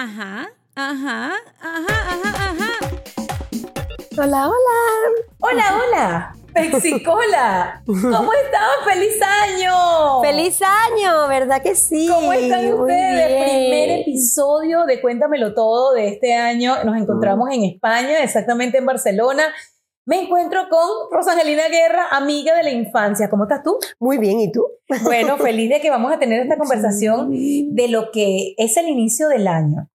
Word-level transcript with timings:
Ajá, 0.00 0.48
ajá, 0.76 1.32
ajá, 1.60 1.96
ajá, 2.06 2.50
ajá. 2.50 2.72
Hola, 4.16 4.46
hola. 4.46 4.78
Hola, 5.40 5.64
hola. 5.82 6.36
Pexicola. 6.54 7.82
¿Cómo 7.84 8.32
están? 8.32 8.84
¡Feliz 8.84 9.20
año! 9.20 10.22
¡Feliz 10.22 10.60
año! 10.62 11.26
¿Verdad 11.26 11.60
que 11.60 11.74
sí? 11.74 12.06
¿Cómo 12.06 12.32
están 12.32 12.74
ustedes? 12.74 13.42
Primer 13.42 14.00
episodio 14.02 14.84
de 14.84 15.00
Cuéntamelo 15.00 15.52
Todo 15.52 15.94
de 15.94 16.10
este 16.10 16.32
año. 16.32 16.76
Nos 16.84 16.96
encontramos 16.96 17.50
en 17.50 17.64
España, 17.64 18.22
exactamente 18.22 18.78
en 18.78 18.86
Barcelona. 18.86 19.52
Me 20.08 20.22
encuentro 20.22 20.70
con 20.70 21.12
Rosangelina 21.12 21.68
Guerra, 21.68 22.06
amiga 22.12 22.56
de 22.56 22.62
la 22.62 22.70
infancia. 22.70 23.28
¿Cómo 23.28 23.44
estás 23.44 23.62
tú? 23.62 23.76
Muy 24.00 24.16
bien, 24.16 24.40
¿y 24.40 24.50
tú? 24.50 24.64
Bueno, 25.02 25.36
feliz 25.36 25.68
de 25.68 25.82
que 25.82 25.90
vamos 25.90 26.10
a 26.10 26.18
tener 26.18 26.40
esta 26.40 26.56
conversación 26.56 27.28
de 27.30 27.88
lo 27.88 28.10
que 28.10 28.54
es 28.56 28.78
el 28.78 28.88
inicio 28.88 29.28
del 29.28 29.46
año. 29.46 29.90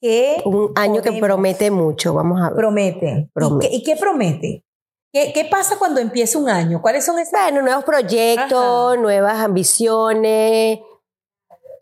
¿Qué 0.00 0.42
Un 0.44 0.72
año 0.74 1.02
que 1.02 1.12
promete 1.12 1.70
mucho, 1.70 2.14
vamos 2.14 2.40
a 2.40 2.48
ver. 2.48 2.56
promete? 2.56 3.30
Promete. 3.32 3.66
¿Y, 3.66 3.70
qué, 3.70 3.76
y 3.76 3.82
qué 3.84 4.00
promete? 4.00 4.64
¿Qué, 5.12 5.32
¿Qué 5.32 5.44
pasa 5.44 5.78
cuando 5.78 6.00
empieza 6.00 6.36
un 6.36 6.48
año? 6.48 6.82
¿Cuáles 6.82 7.04
son 7.04 7.20
esas? 7.20 7.40
Bueno, 7.40 7.62
nuevos 7.62 7.84
proyectos, 7.84 8.92
Ajá. 8.92 9.00
nuevas 9.00 9.38
ambiciones, 9.38 10.80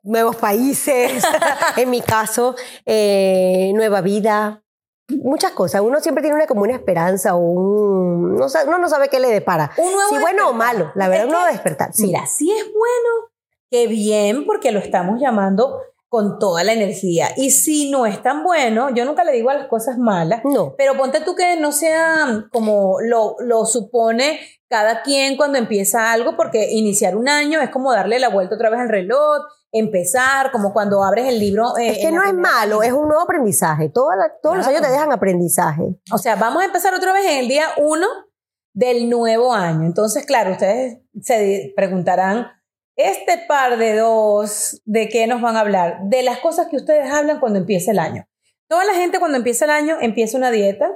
nuevos 0.02 0.36
países, 0.36 1.24
en 1.78 1.88
mi 1.88 2.02
caso, 2.02 2.54
eh, 2.84 3.72
nueva 3.74 4.02
vida, 4.02 4.62
muchas 5.08 5.52
cosas. 5.52 5.80
Uno 5.82 6.00
siempre 6.00 6.22
tiene 6.22 6.36
una, 6.36 6.46
como 6.46 6.62
una 6.62 6.74
esperanza 6.74 7.34
o 7.36 7.38
un... 7.40 8.34
No 8.36 8.48
sabe, 8.48 8.68
uno 8.68 8.78
no 8.78 8.88
sabe 8.88 9.08
qué 9.08 9.20
le 9.20 9.28
depara. 9.28 9.70
Un 9.78 9.92
nuevo 9.92 10.10
si 10.10 10.18
bueno 10.18 10.50
o 10.50 10.52
malo, 10.52 10.90
la 10.94 11.08
verdad, 11.08 11.24
Es 11.24 11.24
un 11.26 11.30
nuevo 11.32 11.46
que, 11.46 11.52
despertar. 11.52 11.92
sí. 11.92 12.06
Mira, 12.06 12.26
si 12.26 12.50
es 12.50 12.64
bueno, 12.64 13.30
qué 13.70 13.86
bien, 13.86 14.44
porque 14.46 14.72
lo 14.72 14.78
estamos 14.78 15.20
llamando 15.20 15.80
con 16.08 16.38
toda 16.38 16.62
la 16.64 16.72
energía. 16.72 17.28
Y 17.36 17.50
si 17.50 17.90
no 17.90 18.06
es 18.06 18.22
tan 18.22 18.44
bueno, 18.44 18.90
yo 18.94 19.04
nunca 19.04 19.24
le 19.24 19.32
digo 19.32 19.50
a 19.50 19.54
las 19.54 19.66
cosas 19.66 19.98
malas, 19.98 20.40
No. 20.44 20.74
pero 20.78 20.96
ponte 20.96 21.20
tú 21.20 21.34
que 21.34 21.56
no 21.56 21.72
sea 21.72 22.44
como 22.52 23.00
lo, 23.00 23.34
lo 23.40 23.64
supone 23.66 24.38
cada 24.68 25.02
quien 25.02 25.36
cuando 25.36 25.58
empieza 25.58 26.12
algo, 26.12 26.36
porque 26.36 26.70
iniciar 26.72 27.16
un 27.16 27.28
año 27.28 27.60
es 27.60 27.70
como 27.70 27.92
darle 27.92 28.18
la 28.18 28.28
vuelta 28.28 28.54
otra 28.56 28.70
vez 28.70 28.80
al 28.80 28.88
reloj, 28.88 29.42
empezar, 29.72 30.50
como 30.52 30.72
cuando 30.72 31.04
abres 31.04 31.26
el 31.28 31.38
libro. 31.38 31.76
eh, 31.78 31.90
Es 31.90 31.98
que 31.98 32.12
no 32.12 32.22
es 32.24 32.34
malo, 32.34 32.82
es 32.82 32.92
un 32.92 33.08
nuevo 33.08 33.22
aprendizaje. 33.22 33.84
La- 33.94 34.32
todos 34.42 34.56
los 34.56 34.66
años 34.66 34.80
te 34.82 34.88
dejan 34.90 35.12
aprendizaje. 35.12 35.82
O 36.12 36.18
sea, 36.18 36.36
vamos 36.36 36.62
a 36.62 36.66
empezar 36.66 36.94
otra 36.94 37.12
vez 37.12 37.24
en 37.26 37.38
el 37.38 37.48
día 37.48 37.66
uno 37.76 38.06
del 38.72 39.08
nuevo 39.08 39.52
año. 39.52 39.84
Entonces, 39.86 40.24
claro, 40.26 40.52
ustedes 40.52 40.98
se 41.22 41.72
preguntarán, 41.76 42.48
este 42.96 43.38
par 43.46 43.76
de 43.76 43.96
dos, 43.98 44.80
¿de 44.86 45.08
qué 45.08 45.26
nos 45.26 45.42
van 45.42 45.56
a 45.56 45.60
hablar? 45.60 45.98
De 46.04 46.22
las 46.22 46.38
cosas 46.38 46.68
que 46.68 46.76
ustedes 46.76 47.10
hablan 47.10 47.40
cuando 47.40 47.58
empieza 47.58 47.90
el 47.90 47.98
año. 47.98 48.26
Toda 48.68 48.84
la 48.84 48.94
gente 48.94 49.18
cuando 49.18 49.36
empieza 49.36 49.66
el 49.66 49.70
año 49.70 49.96
empieza 50.00 50.38
una 50.38 50.50
dieta, 50.50 50.90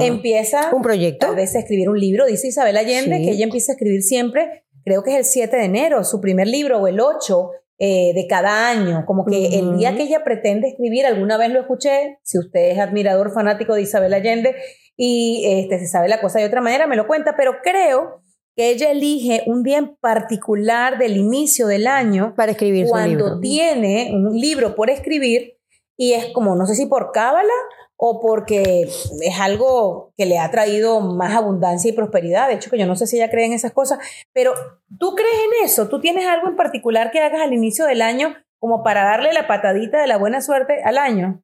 Empieza 0.00 0.74
un 0.74 0.82
proyecto. 0.82 1.26
tal 1.26 1.36
vez 1.36 1.54
a 1.56 1.60
escribir 1.60 1.88
un 1.88 1.98
libro. 1.98 2.26
Dice 2.26 2.48
Isabel 2.48 2.76
Allende 2.76 3.18
Sí. 3.18 3.24
que 3.24 3.30
ella 3.32 3.44
empieza 3.44 3.72
a 3.72 3.74
escribir 3.74 4.02
siempre, 4.02 4.64
creo 4.84 5.02
que 5.02 5.12
es 5.12 5.16
el 5.18 5.24
7 5.24 5.56
de 5.56 5.64
enero, 5.64 6.04
su 6.04 6.20
primer 6.20 6.46
libro 6.48 6.78
o 6.80 6.86
el 6.88 7.00
8 7.00 7.50
eh, 7.78 8.12
de 8.14 8.26
cada 8.28 8.68
año. 8.70 9.04
Como 9.06 9.24
que 9.24 9.58
el 9.58 9.76
día 9.76 9.96
que 9.96 10.04
ella 10.04 10.22
pretende 10.22 10.68
escribir, 10.68 11.06
alguna 11.06 11.36
vez 11.36 11.50
lo 11.50 11.60
escuché, 11.60 12.18
si 12.22 12.38
usted 12.38 12.70
es 12.70 12.78
admirador 12.78 13.32
fanático 13.32 13.74
de 13.74 13.82
Isabel 13.82 14.14
Allende 14.14 14.54
y 14.96 15.44
este, 15.46 15.80
se 15.80 15.88
sabe 15.88 16.08
la 16.08 16.20
cosa 16.20 16.38
de 16.38 16.44
otra 16.46 16.60
manera, 16.60 16.86
me 16.86 16.94
lo 16.96 17.06
cuenta, 17.06 17.34
pero 17.36 17.56
creo 17.64 18.20
que 18.56 18.70
ella 18.70 18.92
elige 18.92 19.42
un 19.46 19.64
día 19.64 19.78
en 19.78 19.96
particular 19.96 20.98
del 20.98 21.16
inicio 21.16 21.66
del 21.66 21.88
año 21.88 22.34
para 22.36 22.52
escribir 22.52 22.84
su 22.86 22.90
cuando 22.92 23.24
libro. 23.24 23.40
tiene 23.40 24.12
un 24.14 24.38
libro 24.38 24.76
por 24.76 24.90
escribir 24.90 25.53
y 25.96 26.12
es 26.14 26.32
como, 26.32 26.56
no 26.56 26.66
sé 26.66 26.74
si 26.74 26.86
por 26.86 27.12
cábala 27.12 27.52
o 27.96 28.20
porque 28.20 28.82
es 28.82 29.40
algo 29.40 30.12
que 30.16 30.26
le 30.26 30.38
ha 30.38 30.50
traído 30.50 31.00
más 31.00 31.34
abundancia 31.34 31.88
y 31.88 31.94
prosperidad. 31.94 32.48
De 32.48 32.54
hecho, 32.54 32.70
que 32.70 32.78
yo 32.78 32.86
no 32.86 32.96
sé 32.96 33.06
si 33.06 33.16
ella 33.16 33.30
cree 33.30 33.46
en 33.46 33.52
esas 33.52 33.72
cosas, 33.72 33.98
pero 34.32 34.52
¿tú 34.98 35.14
crees 35.14 35.34
en 35.34 35.64
eso? 35.64 35.88
¿Tú 35.88 36.00
tienes 36.00 36.26
algo 36.26 36.48
en 36.48 36.56
particular 36.56 37.10
que 37.10 37.20
hagas 37.20 37.42
al 37.42 37.52
inicio 37.52 37.86
del 37.86 38.02
año 38.02 38.34
como 38.58 38.82
para 38.82 39.04
darle 39.04 39.32
la 39.32 39.46
patadita 39.46 40.00
de 40.00 40.06
la 40.06 40.18
buena 40.18 40.40
suerte 40.40 40.82
al 40.84 40.98
año? 40.98 41.42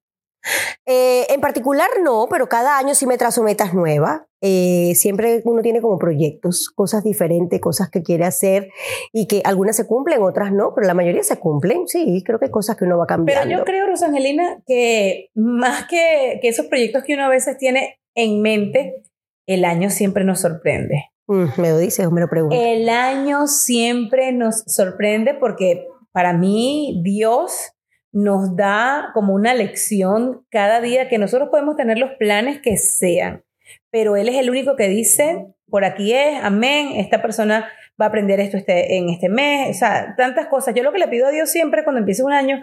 Eh, 0.86 1.26
en 1.30 1.40
particular 1.40 1.88
no, 2.02 2.26
pero 2.30 2.48
cada 2.48 2.78
año 2.78 2.94
sí 2.94 3.06
me 3.06 3.18
trazo 3.18 3.42
metas 3.42 3.74
nuevas. 3.74 4.22
Eh, 4.42 4.92
siempre 4.94 5.42
uno 5.44 5.60
tiene 5.60 5.82
como 5.82 5.98
proyectos, 5.98 6.70
cosas 6.74 7.04
diferentes, 7.04 7.60
cosas 7.60 7.90
que 7.90 8.02
quiere 8.02 8.24
hacer 8.24 8.70
y 9.12 9.26
que 9.26 9.42
algunas 9.44 9.76
se 9.76 9.86
cumplen, 9.86 10.22
otras 10.22 10.52
no, 10.52 10.72
pero 10.74 10.86
la 10.86 10.94
mayoría 10.94 11.22
se 11.22 11.38
cumplen. 11.38 11.86
Sí, 11.86 12.22
creo 12.24 12.38
que 12.38 12.46
hay 12.46 12.50
cosas 12.50 12.76
que 12.76 12.84
uno 12.84 12.96
va 12.98 13.06
Pero 13.06 13.16
cambiando. 13.18 13.58
yo 13.58 13.64
creo, 13.64 13.86
Rosangelina, 13.86 14.62
que 14.66 15.28
más 15.34 15.86
que, 15.86 16.38
que 16.40 16.48
esos 16.48 16.66
proyectos 16.66 17.04
que 17.04 17.14
uno 17.14 17.24
a 17.24 17.28
veces 17.28 17.58
tiene 17.58 18.00
en 18.14 18.40
mente, 18.40 19.02
el 19.46 19.64
año 19.64 19.90
siempre 19.90 20.24
nos 20.24 20.40
sorprende. 20.40 21.10
Mm, 21.26 21.60
me 21.60 21.70
lo 21.70 21.78
dices 21.78 22.06
o 22.06 22.10
me 22.10 22.20
lo 22.20 22.28
preguntas. 22.28 22.58
El 22.60 22.88
año 22.88 23.46
siempre 23.46 24.32
nos 24.32 24.64
sorprende 24.66 25.34
porque 25.34 25.86
para 26.12 26.32
mí 26.32 27.00
Dios 27.04 27.72
nos 28.12 28.56
da 28.56 29.10
como 29.14 29.34
una 29.34 29.54
lección 29.54 30.44
cada 30.50 30.80
día 30.80 31.08
que 31.08 31.18
nosotros 31.18 31.48
podemos 31.50 31.76
tener 31.76 31.98
los 31.98 32.10
planes 32.18 32.60
que 32.60 32.76
sean, 32.76 33.44
pero 33.90 34.16
Él 34.16 34.28
es 34.28 34.36
el 34.36 34.50
único 34.50 34.76
que 34.76 34.88
dice, 34.88 35.46
por 35.68 35.84
aquí 35.84 36.12
es, 36.12 36.42
amén, 36.42 36.92
esta 36.96 37.22
persona 37.22 37.68
va 38.00 38.06
a 38.06 38.08
aprender 38.08 38.40
esto 38.40 38.56
este, 38.56 38.96
en 38.96 39.08
este 39.10 39.28
mes, 39.28 39.76
o 39.76 39.78
sea, 39.78 40.14
tantas 40.16 40.46
cosas. 40.48 40.74
Yo 40.74 40.82
lo 40.82 40.92
que 40.92 40.98
le 40.98 41.08
pido 41.08 41.26
a 41.26 41.30
Dios 41.30 41.50
siempre 41.50 41.84
cuando 41.84 42.00
empiece 42.00 42.22
un 42.24 42.32
año, 42.32 42.60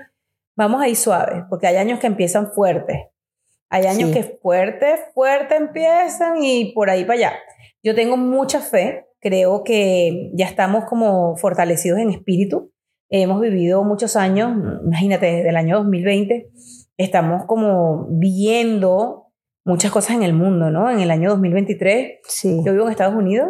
vamos 0.57 0.81
a 0.81 0.87
ir 0.87 0.95
suaves, 0.95 1.43
porque 1.49 1.67
hay 1.67 1.77
años 1.77 1.99
que 1.99 2.07
empiezan 2.07 2.51
fuertes. 2.51 2.97
Hay 3.69 3.85
años 3.85 4.09
Sí. 4.09 4.15
que 4.15 4.23
fuerte, 4.23 4.95
fuerte 5.13 5.55
empiezan 5.55 6.41
y 6.41 6.73
por 6.73 6.89
ahí 6.89 7.03
para 7.03 7.19
allá. 7.19 7.33
Yo 7.83 7.95
tengo 7.95 8.17
mucha 8.17 8.61
fe, 8.61 9.05
creo 9.19 9.63
que 9.63 10.31
ya 10.33 10.45
estamos 10.45 10.85
como 10.85 11.35
fortalecidos 11.37 11.99
en 11.99 12.11
espíritu. 12.11 12.71
Hemos 13.09 13.39
vivido 13.41 13.83
muchos 13.83 14.15
años, 14.15 14.51
imagínate, 14.83 15.25
desde 15.27 15.49
el 15.49 15.55
año 15.57 15.77
2020, 15.77 16.49
estamos 16.97 17.45
como 17.45 18.07
viendo 18.09 19.27
muchas 19.65 19.91
cosas 19.91 20.15
en 20.15 20.23
el 20.23 20.33
mundo, 20.33 20.71
¿no? 20.71 20.89
En 20.89 20.99
el 20.99 21.11
año 21.11 21.29
2023, 21.29 22.19
sí. 22.23 22.61
yo 22.65 22.73
vivo 22.73 22.85
en 22.85 22.91
Estados 22.91 23.15
Unidos 23.15 23.49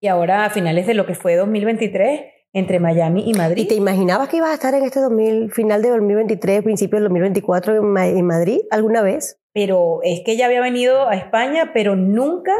y 0.00 0.06
ahora 0.08 0.44
a 0.46 0.50
finales 0.50 0.86
de 0.86 0.94
lo 0.94 1.04
que 1.06 1.14
fue 1.14 1.36
2023, 1.36 2.20
entre 2.52 2.78
Miami 2.78 3.24
y 3.28 3.34
Madrid. 3.34 3.64
¿Y 3.64 3.68
te 3.68 3.74
imaginabas 3.74 4.28
que 4.28 4.36
ibas 4.36 4.50
a 4.50 4.54
estar 4.54 4.74
en 4.74 4.84
este 4.84 5.00
2000, 5.00 5.50
final 5.50 5.82
de 5.82 5.88
2023, 5.90 6.62
principio 6.62 6.96
del 6.98 7.04
2024 7.04 7.76
en, 7.76 7.84
Ma- 7.84 8.06
en 8.06 8.24
Madrid 8.26 8.60
alguna 8.70 9.02
vez? 9.02 9.40
pero 9.52 10.00
es 10.02 10.22
que 10.24 10.32
ella 10.32 10.46
había 10.46 10.60
venido 10.60 11.08
a 11.08 11.14
España, 11.14 11.70
pero 11.72 11.94
nunca 11.94 12.52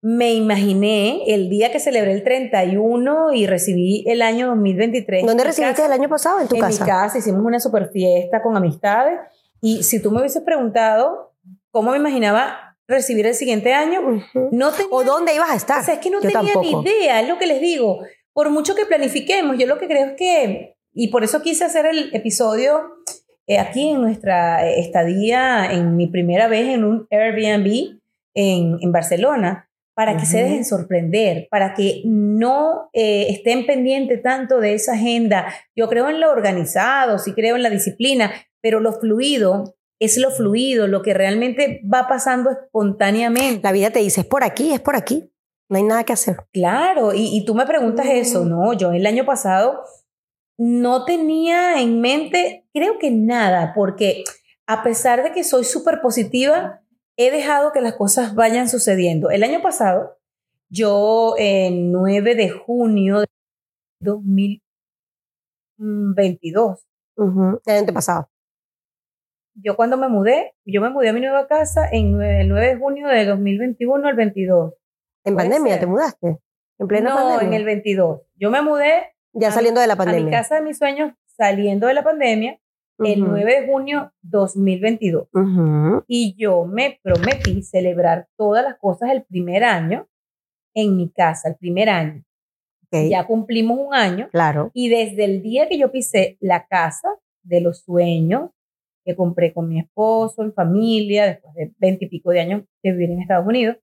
me 0.00 0.32
imaginé 0.34 1.24
el 1.26 1.48
día 1.50 1.72
que 1.72 1.80
celebré 1.80 2.12
el 2.12 2.22
31 2.22 3.32
y 3.32 3.46
recibí 3.46 4.04
el 4.06 4.22
año 4.22 4.46
2023. 4.48 5.26
¿Dónde 5.26 5.42
En 5.42 5.46
recibiste 5.48 5.82
casa, 5.82 5.86
el 5.86 6.00
año 6.00 6.08
pasado? 6.08 6.40
En 6.40 6.48
tu 6.48 6.54
en 6.54 6.60
casa. 6.60 6.84
mi 6.84 6.90
casa 6.90 7.18
hicimos 7.18 7.44
una 7.44 7.58
super 7.60 7.90
fiesta 7.90 8.40
con 8.42 8.56
amistades 8.56 9.18
y 9.60 9.82
si 9.82 10.00
tú 10.00 10.10
me 10.12 10.20
hubieses 10.20 10.42
preguntado 10.42 11.34
cómo 11.72 11.90
me 11.90 11.96
imaginaba 11.98 12.76
recibir 12.86 13.26
el 13.26 13.34
siguiente 13.34 13.74
año, 13.74 14.00
Ujú. 14.00 14.48
no 14.52 14.70
tenía 14.70 14.86
¿O 14.92 15.02
dónde 15.04 15.34
ibas 15.34 15.50
a 15.50 15.56
estar? 15.56 15.80
o 15.80 15.84
sea, 15.84 15.94
es 15.94 16.00
que 16.00 16.10
no 16.10 16.20
Yo 16.22 16.28
tenía 16.30 16.52
tampoco. 16.52 16.82
ni 16.82 16.88
idea, 16.90 17.20
es 17.20 17.28
lo 17.28 17.36
que 17.38 17.46
les 17.46 17.60
digo. 17.60 17.98
Por 18.32 18.50
mucho 18.50 18.74
que 18.76 18.86
planifiquemos, 18.86 19.58
yo 19.58 19.66
lo 19.66 19.78
que 19.78 19.88
creo 19.88 20.06
es 20.06 20.12
que, 20.16 20.76
y 20.94 21.08
por 21.08 21.24
eso 21.24 21.42
quise 21.42 21.64
hacer 21.64 21.86
el 21.86 22.14
episodio 22.14 22.82
eh, 23.48 23.58
aquí 23.58 23.88
en 23.90 24.00
nuestra 24.00 24.66
eh, 24.66 24.78
estadía, 24.80 25.66
en 25.72 25.96
mi 25.96 26.06
primera 26.06 26.46
vez 26.48 26.68
en 26.68 26.84
un 26.84 27.06
Airbnb 27.10 27.98
en, 28.34 28.78
en 28.80 28.92
Barcelona, 28.92 29.67
para 29.98 30.16
que 30.16 30.26
se 30.26 30.44
dejen 30.44 30.64
sorprender, 30.64 31.48
para 31.50 31.74
que 31.74 32.02
no 32.04 32.88
eh, 32.92 33.26
estén 33.30 33.66
pendientes 33.66 34.22
tanto 34.22 34.60
de 34.60 34.74
esa 34.74 34.92
agenda. 34.92 35.52
Yo 35.74 35.88
creo 35.88 36.08
en 36.08 36.20
lo 36.20 36.30
organizado, 36.30 37.18
sí 37.18 37.32
creo 37.32 37.56
en 37.56 37.64
la 37.64 37.68
disciplina, 37.68 38.30
pero 38.62 38.78
lo 38.78 38.92
fluido 38.92 39.74
es 39.98 40.16
lo 40.16 40.30
fluido, 40.30 40.86
lo 40.86 41.02
que 41.02 41.14
realmente 41.14 41.80
va 41.92 42.06
pasando 42.06 42.52
espontáneamente. 42.52 43.62
La 43.64 43.72
vida 43.72 43.90
te 43.90 43.98
dice, 43.98 44.20
es 44.20 44.26
por 44.28 44.44
aquí, 44.44 44.72
es 44.72 44.78
por 44.78 44.94
aquí. 44.94 45.32
No 45.68 45.78
hay 45.78 45.82
nada 45.82 46.04
que 46.04 46.12
hacer. 46.12 46.36
Claro, 46.52 47.12
y, 47.12 47.36
y 47.36 47.44
tú 47.44 47.56
me 47.56 47.66
preguntas 47.66 48.06
eso, 48.06 48.44
¿no? 48.44 48.74
Yo 48.74 48.92
el 48.92 49.04
año 49.04 49.26
pasado 49.26 49.82
no 50.56 51.06
tenía 51.06 51.82
en 51.82 52.00
mente, 52.00 52.68
creo 52.72 53.00
que 53.00 53.10
nada, 53.10 53.72
porque 53.74 54.22
a 54.68 54.84
pesar 54.84 55.24
de 55.24 55.32
que 55.32 55.42
soy 55.42 55.64
súper 55.64 56.00
positiva, 56.00 56.84
he 57.18 57.30
dejado 57.30 57.72
que 57.72 57.80
las 57.82 57.94
cosas 57.94 58.34
vayan 58.34 58.68
sucediendo. 58.68 59.30
El 59.30 59.42
año 59.42 59.60
pasado, 59.60 60.16
yo 60.70 61.34
el 61.36 61.92
9 61.92 62.34
de 62.36 62.48
junio 62.48 63.20
de 63.20 63.26
2022, 64.00 66.86
Ujú. 67.16 67.60
El 67.66 67.84
año 67.84 67.92
pasado. 67.92 68.30
yo 69.54 69.74
cuando 69.74 69.96
me 69.96 70.06
mudé, 70.08 70.54
yo 70.64 70.80
me 70.80 70.90
mudé 70.90 71.08
a 71.08 71.12
mi 71.12 71.20
nueva 71.20 71.48
casa 71.48 71.88
en 71.90 72.20
el 72.22 72.48
9 72.48 72.66
de 72.68 72.76
junio 72.76 73.08
de 73.08 73.24
2021 73.26 74.06
al 74.06 74.14
22. 74.14 74.74
En 75.24 75.34
pandemia 75.36 75.72
ser. 75.74 75.80
te 75.80 75.86
mudaste. 75.86 76.38
En 76.78 76.86
plena 76.86 77.10
no, 77.10 77.16
pandemia. 77.16 77.46
en 77.48 77.54
el 77.54 77.64
22. 77.64 78.20
Yo 78.36 78.50
me 78.50 78.62
mudé 78.62 79.16
ya 79.32 79.50
saliendo 79.50 79.80
de 79.80 79.88
la 79.88 79.94
a 79.94 79.96
mi 79.96 80.04
pandemia. 80.04 80.30
casa 80.30 80.54
de 80.54 80.60
mis 80.60 80.78
sueños 80.78 81.12
saliendo 81.36 81.88
de 81.88 81.94
la 81.94 82.04
pandemia 82.04 82.60
el 82.98 83.22
Ujú. 83.22 83.32
9 83.32 83.60
de 83.60 83.66
junio 83.66 84.12
2022. 84.22 85.28
Ujú. 85.32 86.04
Y 86.08 86.34
yo 86.36 86.64
me 86.64 86.98
prometí 87.02 87.62
celebrar 87.62 88.28
todas 88.36 88.64
las 88.64 88.76
cosas 88.78 89.10
el 89.10 89.24
primer 89.24 89.64
año 89.64 90.08
en 90.74 90.96
mi 90.96 91.10
casa, 91.10 91.48
el 91.48 91.56
primer 91.56 91.88
año. 91.88 92.24
Ok, 92.90 93.08
Ya 93.10 93.26
cumplimos 93.26 93.78
un 93.78 93.94
año 93.94 94.28
Claro. 94.30 94.70
y 94.74 94.88
desde 94.88 95.24
el 95.24 95.42
día 95.42 95.68
que 95.68 95.78
yo 95.78 95.90
pisé 95.92 96.36
la 96.40 96.66
casa 96.66 97.08
de 97.42 97.60
los 97.60 97.80
sueños, 97.82 98.50
que 99.04 99.14
compré 99.16 99.52
con 99.54 99.68
mi 99.68 99.78
esposo, 99.80 100.42
en 100.42 100.52
familia, 100.52 101.26
después 101.26 101.54
de 101.54 101.72
veintipico 101.78 102.30
de 102.30 102.40
años 102.40 102.62
de 102.82 102.92
vivir 102.92 103.10
en 103.10 103.20
Estados 103.20 103.46
Unidos, 103.46 103.76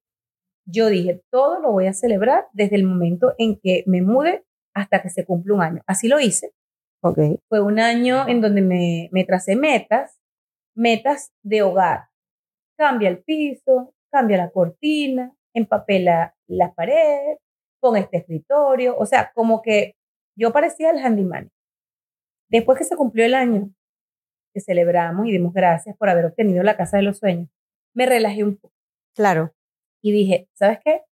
yo 0.67 0.88
dije, 0.88 1.21
todo 1.31 1.59
lo 1.62 1.71
voy 1.71 1.85
a 1.88 1.94
celebrar 1.94 2.45
desde 2.53 2.75
el 2.75 2.83
momento 2.85 3.33
en 3.38 3.59
que 3.62 3.83
me 3.88 4.01
mude 4.01 4.44
hasta 4.73 5.01
que 5.01 5.09
se 5.09 5.23
cumple 5.25 5.53
un 5.53 5.62
año. 5.62 5.81
Así 5.88 6.07
lo 6.07 6.19
hice. 6.19 6.51
Ok. 7.06 7.19
Fue 7.50 7.62
un 7.62 7.80
año 7.80 8.28
en 8.28 8.42
donde 8.42 8.62
me, 8.62 9.10
me 9.12 9.24
tracé 9.25 9.56
metas, 9.56 10.19
metas 10.75 11.31
de 11.44 11.62
hogar. 11.62 12.07
Cambia 12.78 13.10
el 13.10 13.24
piso, 13.24 13.94
cambia 14.12 14.38
la 14.38 14.50
cortina, 14.50 15.31
empapela 15.54 16.36
la 16.48 16.74
pared, 16.74 17.38
pon 17.80 17.96
este 17.98 18.18
escritorio. 18.18 18.98
O 18.98 19.06
sea, 19.06 19.31
como 19.36 19.62
que 19.62 19.96
yo 20.36 20.52
parecía 20.52 20.90
el 20.90 20.98
handyman. 20.98 21.52
Después 22.50 22.78
que 22.78 22.86
se 22.86 22.96
cumplió 22.96 23.25
el 23.25 23.36
año, 23.36 23.69
que 24.51 24.62
celebramos 24.62 25.28
y 25.28 25.31
dimos 25.31 25.54
gracias 25.54 25.96
por 25.98 26.10
haber 26.10 26.25
obtenido 26.25 26.63
la 26.63 26.75
casa 26.75 26.98
de 26.98 27.04
los 27.04 27.19
sueños, 27.19 27.50
me 27.94 28.08
relajé 28.08 28.44
un 28.44 28.58
poco 28.58 28.74
Claro. 29.16 29.54
y 30.01 30.12
dije, 30.12 30.50
¿sabes 30.54 30.80
qué? 30.84 31.04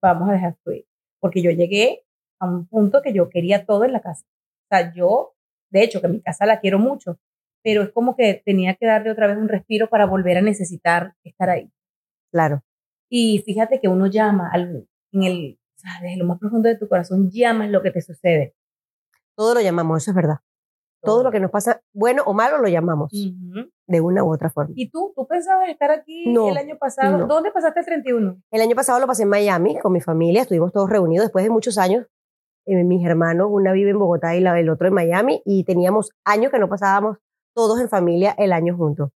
Vamos 0.00 0.28
a 0.28 0.32
dejar 0.34 0.56
fluir. 0.62 0.86
Porque 1.20 1.42
yo 1.42 1.50
llegué 1.50 2.04
a 2.40 2.46
un 2.46 2.66
punto 2.66 3.02
que 3.02 3.12
yo 3.12 3.28
quería 3.28 3.66
todo 3.66 3.84
en 3.84 3.92
la 3.92 4.00
casa. 4.00 4.24
Sea, 4.70 4.92
yo, 4.94 5.34
de 5.70 5.82
hecho, 5.82 6.00
que 6.00 6.08
mi 6.08 6.20
casa 6.22 6.46
la 6.46 6.60
quiero 6.60 6.78
mucho, 6.78 7.18
pero 7.62 7.82
es 7.82 7.90
como 7.90 8.16
que 8.16 8.42
tenía 8.44 8.76
que 8.76 8.86
darle 8.86 9.10
otra 9.10 9.26
vez 9.26 9.36
un 9.36 9.48
respiro 9.48 9.88
para 9.88 10.06
volver 10.06 10.38
a 10.38 10.42
necesitar 10.42 11.14
estar 11.24 11.50
ahí. 11.50 11.70
Claro. 12.32 12.62
Y 13.10 13.42
fíjate 13.44 13.80
que 13.80 13.88
uno 13.88 14.06
llama 14.06 14.48
al, 14.52 14.86
en 15.12 15.22
el, 15.24 15.58
o 15.76 15.78
sea, 15.80 15.90
desde 16.00 16.16
lo 16.16 16.24
más 16.26 16.38
profundo 16.38 16.68
de 16.68 16.76
tu 16.76 16.88
corazón, 16.88 17.30
llamas 17.30 17.68
lo 17.70 17.82
que 17.82 17.90
te 17.90 18.00
sucede. 18.00 18.54
Todo 19.36 19.54
lo 19.54 19.60
llamamos, 19.60 20.02
eso 20.02 20.12
es 20.12 20.14
verdad. 20.14 20.36
Todo 21.02 21.24
lo 21.24 21.30
que 21.30 21.40
nos 21.40 21.50
pasa, 21.50 21.80
bueno 21.94 22.22
o 22.26 22.34
malo, 22.34 22.58
lo 22.58 22.68
llamamos 22.68 23.10
de 23.10 24.00
una 24.02 24.22
u 24.22 24.32
otra 24.32 24.50
forma. 24.50 24.74
¿Y 24.76 24.90
tú? 24.90 25.14
¿Tú 25.16 25.26
pensabas 25.26 25.70
estar 25.70 25.90
aquí 25.90 26.26
No, 26.30 26.50
el 26.50 26.58
año 26.58 26.76
pasado? 26.78 27.16
no. 27.16 27.26
¿Dónde 27.26 27.50
pasaste 27.50 27.80
el 27.80 27.86
31? 27.86 28.42
El 28.50 28.60
año 28.60 28.76
pasado 28.76 29.00
lo 29.00 29.06
pasé 29.06 29.22
en 29.22 29.30
Miami 29.30 29.78
con 29.78 29.92
mi 29.94 30.02
familia, 30.02 30.42
estuvimos 30.42 30.72
todos 30.72 30.90
reunidos 30.90 31.24
después 31.24 31.42
de 31.42 31.50
muchos 31.50 31.78
años. 31.78 32.06
Eh, 32.66 32.84
mis 32.84 33.04
hermanos, 33.06 33.48
una 33.50 33.72
vive 33.72 33.90
en 33.90 33.98
Bogotá 33.98 34.34
y 34.36 34.40
la, 34.40 34.58
el 34.58 34.68
otro 34.70 34.88
en 34.88 34.94
Miami, 34.94 35.42
y 35.44 35.64
teníamos 35.64 36.10
años 36.24 36.50
que 36.52 36.58
no 36.58 36.68
pasábamos 36.68 37.18
todos 37.54 37.80
en 37.80 37.88
familia 37.88 38.34
el 38.38 38.52
año 38.52 38.76
juntos. 38.76 39.10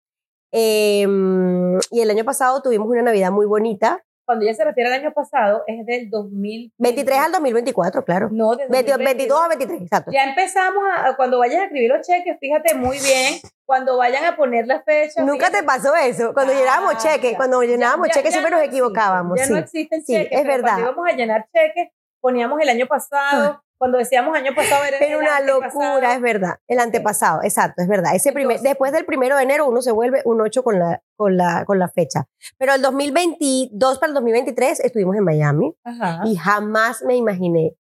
Em, 0.53 1.79
y 1.91 2.01
el 2.01 2.11
año 2.11 2.25
pasado 2.25 2.61
tuvimos 2.63 2.89
una 2.89 3.03
Navidad 3.03 3.31
muy 3.31 3.47
bonita, 3.47 4.03
Cuando 4.27 4.45
ella 4.45 4.55
se 4.55 4.65
refiere 4.65 4.93
al 4.95 5.01
año 5.01 5.13
pasado, 5.13 5.63
es 5.67 5.85
del 5.87 6.09
2000. 6.09 6.73
23 6.79 7.19
al 7.19 7.33
2024, 7.33 8.05
claro. 8.05 8.29
No, 8.31 8.55
de 8.55 8.69
22, 8.69 8.99
22 8.99 9.39
a 9.41 9.43
2022. 9.49 9.49
23, 9.49 9.83
exacto. 9.83 10.11
Ya 10.13 10.25
empezamos 10.25 10.85
a, 10.97 11.17
cuando 11.17 11.39
vayan 11.41 11.63
a 11.63 11.65
escribir 11.65 11.91
los 11.91 12.07
cheques, 12.07 12.37
fíjate 12.39 12.75
muy 12.77 12.99
bien, 12.99 13.41
cuando 13.67 13.97
vayan 13.97 14.25
a 14.25 14.37
poner 14.37 14.69
la 14.69 14.83
fecha. 14.85 15.23
Nunca 15.25 15.47
fíjate. 15.47 15.59
te 15.59 15.65
pasó 15.65 15.97
eso. 15.97 16.33
Cuando 16.33 16.53
Ah, 16.53 16.57
llenábamos 16.57 17.03
cheques, 17.03 17.33
ya. 17.33 17.37
cuando 17.37 17.61
llenábamos 17.63 18.07
Ya- 18.09 18.15
cheques 18.15 18.31
ya 18.31 18.39
siempre 18.39 18.51
no 18.53 18.59
nos 18.59 18.67
equivocábamos. 18.69 19.37
Ya 19.39 19.47
sí. 19.47 19.53
no 19.53 19.59
existen 19.59 20.05
Sí, 20.05 20.13
cheques. 20.15 20.39
es 20.41 20.47
verdad. 20.47 20.75
Cuando 20.75 20.83
íbamos 20.93 21.09
a 21.09 21.17
llenar 21.17 21.47
cheques, 21.53 21.89
poníamos 22.21 22.61
el 22.61 22.69
año 22.69 22.87
pasado. 22.87 23.63
Cuando 23.79 23.97
decíamos 23.97 24.37
año 24.37 24.55
pasado 24.55 24.85
era 24.85 24.99
Era 24.99 25.07
el 25.07 25.17
una 25.17 25.41
locura, 25.41 26.15
es 26.15 26.21
verdad. 26.21 26.57
El 26.69 26.81
antepasado, 26.81 27.41
exacto, 27.43 27.81
es 27.81 27.89
verdad. 27.89 28.15
Ese 28.15 28.31
primer, 28.33 28.57
Entonces- 28.57 28.71
después 28.71 28.93
del 28.93 29.07
primero 29.07 29.37
de 29.39 29.43
enero 29.45 29.67
uno 29.67 29.81
se 29.81 29.91
vuelve 29.91 30.21
un 30.27 30.39
8 30.41 30.63
con 30.63 30.79
la, 30.79 31.03
con 31.17 31.39
la, 31.39 31.65
con 31.65 31.79
la 31.79 31.89
fecha. 31.89 32.27
Pero 32.59 32.75
el 32.75 32.83
2022 32.83 33.99
para 33.99 34.09
el 34.11 34.15
2023 34.15 34.81
estuvimos 34.81 35.17
en 35.17 35.25
Miami 35.25 35.75
Ajá. 35.83 36.21
y 36.27 36.37
jamás 36.37 37.03
me 37.07 37.17
imaginé 37.17 37.75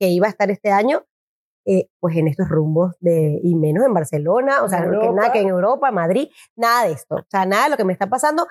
que 0.00 0.08
iba 0.08 0.26
a 0.28 0.30
estar 0.30 0.50
este 0.50 0.70
año 0.70 1.04
eh, 1.66 1.90
pues 2.00 2.16
en 2.16 2.28
estos 2.28 2.48
rumbos 2.48 2.96
de, 3.00 3.38
y 3.42 3.54
menos 3.54 3.84
en 3.84 3.92
Barcelona, 3.92 4.62
o 4.62 4.68
sea, 4.70 4.86
no 4.86 4.98
que 5.00 5.10
nada 5.10 5.32
que 5.32 5.40
en 5.40 5.48
Europa, 5.48 5.90
Madrid, 5.90 6.28
nada 6.56 6.86
de 6.86 6.92
esto. 6.92 7.16
O 7.16 7.26
sea, 7.28 7.44
nada 7.44 7.64
de 7.64 7.70
lo 7.70 7.76
que 7.76 7.84
me 7.84 7.92
está 7.92 8.06
pasando, 8.06 8.46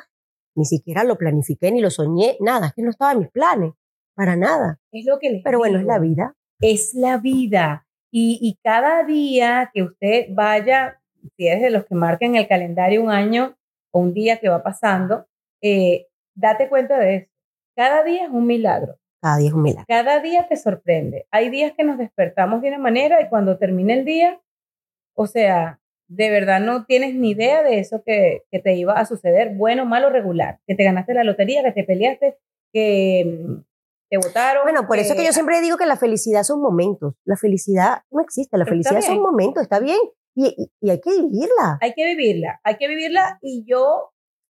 ni 0.56 0.66
siquiera 0.66 1.04
lo 1.04 1.18
planifiqué 1.18 1.72
ni 1.72 1.82
lo 1.82 1.90
soñé, 1.90 2.38
nada, 2.40 2.68
es 2.68 2.74
que 2.76 2.84
no 2.84 2.92
estaba 2.92 3.14
en 3.14 3.20
mis 3.20 3.32
planes, 3.32 3.74
para 4.18 4.36
nada. 4.36 4.80
Es 4.92 5.06
lo 5.06 5.20
que 5.20 5.30
les 5.30 5.44
Pero 5.44 5.60
bueno, 5.60 5.78
es 5.78 5.86
la 5.86 6.00
vida. 6.00 6.34
es 6.60 6.96
la 6.96 7.18
vida. 7.20 7.86
Y, 8.12 8.40
y 8.42 8.58
cada 8.64 9.04
día 9.04 9.70
que 9.72 9.84
usted 9.84 10.26
vaya, 10.32 11.00
si 11.38 11.48
es 11.48 11.62
de 11.62 11.70
los 11.70 11.86
que 11.86 11.94
marcan 11.94 12.36
el 12.36 12.48
calendario 12.48 13.04
un 13.04 13.12
año 13.12 13.56
o 13.92 14.00
un 14.00 14.14
día 14.16 14.40
que 14.40 14.50
va 14.50 14.64
pasando, 14.64 15.28
eh, 15.62 16.08
date 16.34 16.68
cuenta 16.68 16.98
de 16.98 17.16
eso. 17.16 17.32
Cada 17.76 18.04
día 18.04 18.24
es 18.26 18.32
un 18.32 18.48
milagro. 18.48 18.98
Cada 19.22 19.38
día 19.38 19.50
es 19.50 19.54
un 19.54 19.62
milagro. 19.62 19.86
Cada 19.88 20.20
día 20.20 20.48
te 20.48 20.58
sorprende. 20.58 21.28
Hay 21.30 21.52
días 21.52 21.74
que 21.78 21.84
nos 21.84 22.00
despertamos 22.00 22.64
de 22.64 22.70
una 22.70 22.80
manera 22.80 23.22
y 23.22 23.30
cuando 23.30 23.60
termina 23.60 23.94
el 23.94 24.04
día, 24.04 24.42
o 25.14 25.28
sea, 25.28 25.80
de 26.08 26.32
verdad 26.32 26.60
no 26.60 26.86
tienes 26.86 27.14
ni 27.14 27.32
idea 27.32 27.62
de 27.62 27.78
eso 27.80 28.02
que, 28.04 28.44
que 28.50 28.58
te 28.58 28.74
iba 28.74 28.94
a 28.94 29.06
suceder, 29.06 29.54
bueno, 29.54 29.86
malo, 29.86 30.10
regular, 30.10 30.58
que 30.66 30.74
te 30.74 30.84
ganaste 30.86 31.14
la 31.14 31.24
lotería, 31.24 31.62
que 31.64 31.72
te 31.72 31.84
peleaste, 31.84 32.38
que 32.74 33.62
te 34.10 34.18
votaron. 34.18 34.64
Bueno, 34.64 34.88
por 34.88 34.98
eso 35.00 35.16
que 35.16 35.26
yo 35.26 35.34
siempre 35.34 35.60
digo 35.62 35.78
que 35.78 35.86
la 35.86 35.98
felicidad 35.98 36.44
son 36.44 36.62
momentos. 36.62 37.14
La 37.26 37.36
felicidad 37.38 38.02
no 38.12 38.22
existe, 38.22 38.58
la 38.58 38.66
felicidad 38.66 39.02
son 39.02 39.22
momentos, 39.22 39.64
está 39.64 39.80
bien. 39.80 39.98
Y, 40.36 40.48
y- 40.58 40.72
y 40.82 40.90
hay 40.92 41.02
que 41.02 41.10
vivirla. 41.10 41.78
hay 41.82 41.94
que 41.94 42.06
vivirla, 42.06 42.60
hay 42.64 42.78
que 42.78 42.88
vivirla 42.88 43.40
y 43.42 43.66
yo 43.68 44.12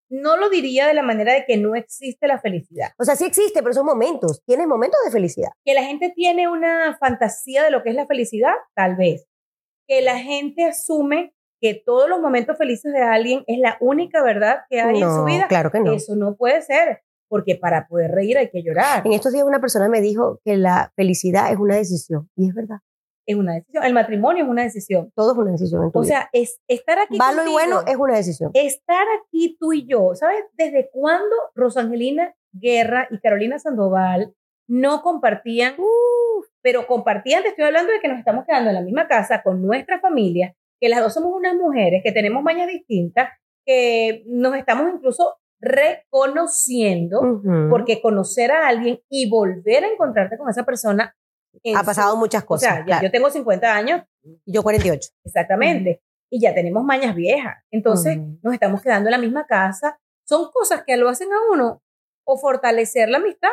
no 0.10 0.38
lo 0.38 0.50
diría 0.50 0.88
de 0.88 0.94
la 0.94 1.04
manera 1.04 1.34
de 1.34 1.46
que 1.46 1.58
no 1.58 1.76
existe 1.76 2.28
la 2.28 2.40
felicidad. 2.40 2.90
O 2.98 3.04
sea, 3.04 3.16
sí 3.16 3.26
existe, 3.26 3.62
pero 3.62 3.74
son 3.74 3.86
momentos. 3.86 4.42
Tienes 4.46 4.66
momentos 4.68 5.00
de 5.06 5.12
felicidad. 5.12 5.50
Que 5.66 5.74
la 5.74 5.84
gente 5.84 6.12
tiene 6.16 6.48
una 6.48 6.98
fantasía 6.98 7.64
de 7.64 7.72
lo 7.72 7.84
que 7.84 7.90
es 7.90 7.96
la 7.96 8.08
felicidad, 8.08 8.54
tal 8.74 8.96
vez. 8.96 9.28
Que 9.88 10.02
la 10.02 10.18
gente 10.18 10.64
asume 10.66 11.34
que 11.62 11.74
todos 11.86 12.08
los 12.10 12.20
momentos 12.22 12.58
felices 12.58 12.94
de 12.94 13.02
alguien 13.02 13.44
es 13.48 13.60
la 13.60 13.78
única 13.82 14.24
verdad 14.24 14.60
que 14.70 14.80
hay 14.82 14.96
en 15.02 15.10
su 15.10 15.18
No, 15.18 15.26
vida. 15.26 15.48
claro 15.48 15.72
que 15.72 15.80
no. 15.82 15.92
Eso 15.92 16.16
no 16.16 16.36
puede 16.38 16.62
ser, 16.62 17.02
porque 17.28 17.56
para 17.56 17.88
poder 17.88 18.12
reír 18.12 18.38
hay 18.38 18.50
que 18.50 18.64
llorar. 18.64 19.06
En 19.06 19.14
estos 19.14 19.34
días 19.34 19.46
una 19.46 19.60
persona 19.60 19.90
me 19.90 20.02
dijo 20.02 20.40
que 20.44 20.58
la 20.58 20.92
felicidad 20.96 21.52
es 21.52 21.58
una 21.58 21.76
decisión. 21.76 22.30
Y 22.36 22.50
es 22.50 22.56
verdad. 22.56 22.78
Es 23.26 23.36
una 23.36 23.56
decisión. 23.56 23.84
El 23.84 23.94
matrimonio 23.94 24.44
es 24.46 24.50
una 24.50 24.64
decisión. 24.64 25.12
Todo 25.16 25.34
es 25.34 25.38
una 25.38 25.52
decisión 25.52 25.84
en 25.84 25.92
tu 25.92 26.00
O 26.00 26.02
vida. 26.02 26.10
sea, 26.10 26.30
es 26.32 26.60
estar 26.68 26.98
aquí. 27.00 27.18
Malo 27.18 27.34
y 27.34 27.46
contigo, 27.46 27.54
bueno 27.54 27.82
es 27.86 27.96
una 27.98 28.16
decisión. 28.16 28.52
estar 28.54 29.06
aquí 29.22 29.58
tú 29.60 29.74
y 29.74 29.86
yo, 29.86 30.16
¿sabes? 30.16 30.44
¿Desde 30.54 30.90
cuándo 30.92 31.36
Rosangelina 31.54 32.34
Guerra 32.54 33.08
y 33.12 33.20
Carolina 33.20 33.60
Sandoval 33.60 34.34
no 34.68 35.02
compartían? 35.02 35.76
pero 36.62 36.86
compartían, 36.86 37.44
te 37.44 37.50
estoy 37.50 37.64
hablando 37.64 37.94
de 37.94 38.00
que 38.02 38.10
nos 38.10 38.20
estamos 38.20 38.44
quedando 38.46 38.70
en 38.70 38.76
la 38.76 38.82
misma 38.82 39.08
casa 39.08 39.42
con 39.42 39.62
nuestra 39.62 40.02
familia, 40.02 40.54
que 40.82 40.90
las 40.90 41.00
dos 41.00 41.14
somos 41.14 41.32
unas 41.34 41.56
mujeres, 41.56 42.02
que 42.04 42.12
tenemos 42.12 42.44
mañas 42.44 42.68
distintas, 42.68 43.30
que 43.66 44.24
nos 44.28 44.54
estamos 44.56 44.94
incluso 44.94 45.36
reconociendo, 45.60 47.42
porque 47.70 48.02
conocer 48.02 48.52
a 48.52 48.68
alguien 48.68 49.00
y 49.10 49.30
volver 49.30 49.84
a 49.84 49.88
encontrarte 49.88 50.38
con 50.38 50.50
esa 50.50 50.64
persona. 50.64 51.16
ha 51.76 51.80
su- 51.80 51.86
pasado 51.86 52.16
muchas 52.18 52.44
O 52.44 52.46
cosas. 52.46 52.76
sea, 52.76 52.84
claro. 52.86 53.04
yo 53.04 53.12
tengo 53.12 53.30
50 53.32 53.76
años, 53.76 54.04
yo 54.46 54.62
48. 54.64 55.10
Exactamente. 55.26 56.02
Y 56.30 56.40
ya 56.42 56.54
tenemos 56.54 56.84
mañas 56.84 57.16
viejas. 57.16 57.56
Entonces, 57.72 58.18
Ujú. 58.18 58.40
nos 58.44 58.54
estamos 58.54 58.82
quedando 58.82 59.08
en 59.10 59.12
la 59.14 59.18
misma 59.18 59.46
casa. 59.48 60.00
Son 60.28 60.52
cosas 60.52 60.84
que 60.86 60.98
lo 60.98 61.10
hacen 61.10 61.30
a 61.34 61.38
uno 61.54 61.82
o 62.26 62.38
fortalecer 62.38 63.10
la 63.10 63.18
amistad 63.18 63.50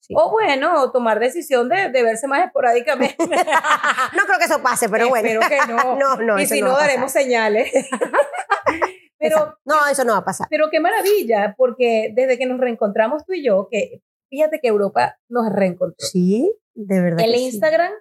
Sí. 0.00 0.14
o 0.16 0.30
bueno, 0.30 0.82
o 0.82 0.92
tomar 0.92 1.18
decisión 1.18 1.68
de, 1.68 1.88
de 1.88 2.02
verse 2.02 2.26
más 2.28 2.44
esporádicamente. 2.44 3.16
No 4.16 4.24
creo 4.24 4.38
que 4.38 4.44
eso 4.44 4.62
pase, 4.62 4.88
pero 4.88 5.08
bueno. 5.08 5.28
Espero 5.40 5.48
que 5.48 5.72
no. 5.72 5.96
No, 5.98 6.16
no, 6.16 6.38
y 6.38 6.46
si 6.46 6.60
no 6.60 6.76
daremos 6.76 7.10
señales. 7.10 7.72
Pero, 9.28 9.36
Exacto. 9.38 9.60
No, 9.64 9.74
eso 9.90 10.04
no 10.04 10.12
va 10.12 10.18
a 10.18 10.24
pasar. 10.24 10.46
pero 10.50 10.68
qué 10.70 10.80
maravilla, 10.80 11.54
porque 11.56 12.12
desde 12.14 12.38
que 12.38 12.46
nos 12.46 12.58
reencontramos 12.60 13.24
tú 13.24 13.32
y 13.34 13.44
yo, 13.44 13.68
que 13.70 14.02
fíjate 14.30 14.60
que 14.60 14.68
Europa 14.68 15.18
nos 15.28 15.52
reencontró. 15.52 15.96
Sí, 15.98 16.52
de 16.74 17.00
verdad. 17.00 17.24
El 17.24 17.32
que 17.32 17.38
sí. 17.38 17.44
Instagram 17.46 17.92